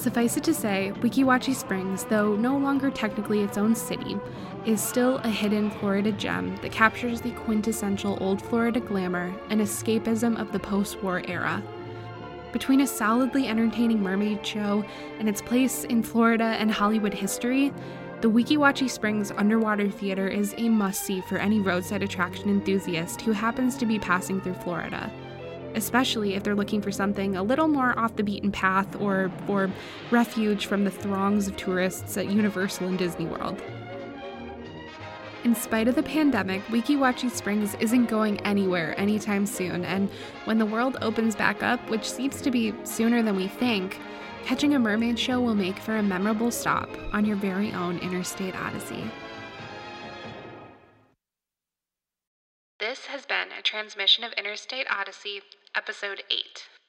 Suffice 0.00 0.38
it 0.38 0.44
to 0.44 0.54
say, 0.54 0.94
Weeki 1.00 1.26
Wachee 1.26 1.54
Springs, 1.54 2.04
though 2.04 2.34
no 2.34 2.56
longer 2.56 2.90
technically 2.90 3.42
its 3.42 3.58
own 3.58 3.74
city, 3.74 4.16
is 4.64 4.80
still 4.82 5.18
a 5.18 5.28
hidden 5.28 5.70
Florida 5.72 6.10
gem 6.10 6.56
that 6.62 6.72
captures 6.72 7.20
the 7.20 7.32
quintessential 7.32 8.16
old 8.18 8.40
Florida 8.40 8.80
glamour 8.80 9.30
and 9.50 9.60
escapism 9.60 10.40
of 10.40 10.52
the 10.52 10.58
post 10.58 11.02
war 11.02 11.22
era. 11.28 11.62
Between 12.50 12.80
a 12.80 12.86
solidly 12.86 13.46
entertaining 13.46 14.02
mermaid 14.02 14.44
show 14.46 14.82
and 15.18 15.28
its 15.28 15.42
place 15.42 15.84
in 15.84 16.02
Florida 16.02 16.44
and 16.44 16.70
Hollywood 16.70 17.12
history, 17.12 17.70
the 18.22 18.30
Weeki 18.30 18.56
Wachee 18.56 18.88
Springs 18.88 19.30
Underwater 19.32 19.90
Theater 19.90 20.28
is 20.28 20.54
a 20.56 20.70
must 20.70 21.04
see 21.04 21.20
for 21.20 21.36
any 21.36 21.60
roadside 21.60 22.02
attraction 22.02 22.48
enthusiast 22.48 23.20
who 23.20 23.32
happens 23.32 23.76
to 23.76 23.84
be 23.84 23.98
passing 23.98 24.40
through 24.40 24.54
Florida 24.54 25.12
especially 25.74 26.34
if 26.34 26.42
they're 26.42 26.54
looking 26.54 26.82
for 26.82 26.92
something 26.92 27.36
a 27.36 27.42
little 27.42 27.68
more 27.68 27.98
off 27.98 28.16
the 28.16 28.22
beaten 28.22 28.52
path 28.52 29.00
or 29.00 29.30
for 29.46 29.70
refuge 30.10 30.66
from 30.66 30.84
the 30.84 30.90
throngs 30.90 31.48
of 31.48 31.56
tourists 31.56 32.16
at 32.16 32.30
Universal 32.30 32.88
and 32.88 32.98
Disney 32.98 33.26
World. 33.26 33.62
In 35.42 35.54
spite 35.54 35.88
of 35.88 35.94
the 35.94 36.02
pandemic, 36.02 36.62
Weeki 36.66 36.98
Wachee 36.98 37.30
Springs 37.30 37.74
isn't 37.80 38.06
going 38.06 38.38
anywhere 38.40 38.94
anytime 39.00 39.46
soon, 39.46 39.86
and 39.86 40.10
when 40.44 40.58
the 40.58 40.66
world 40.66 40.98
opens 41.00 41.34
back 41.34 41.62
up, 41.62 41.80
which 41.88 42.10
seems 42.10 42.42
to 42.42 42.50
be 42.50 42.74
sooner 42.84 43.22
than 43.22 43.36
we 43.36 43.48
think, 43.48 43.98
catching 44.44 44.74
a 44.74 44.78
mermaid 44.78 45.18
show 45.18 45.40
will 45.40 45.54
make 45.54 45.78
for 45.78 45.96
a 45.96 46.02
memorable 46.02 46.50
stop 46.50 46.90
on 47.14 47.24
your 47.24 47.36
very 47.36 47.72
own 47.72 47.98
Interstate 48.00 48.54
Odyssey. 48.54 49.04
This 52.78 53.06
has 53.06 53.24
been 53.24 53.48
a 53.58 53.62
transmission 53.62 54.24
of 54.24 54.32
Interstate 54.32 54.86
Odyssey 54.90 55.40
Episode 55.76 56.24
8. 56.28 56.79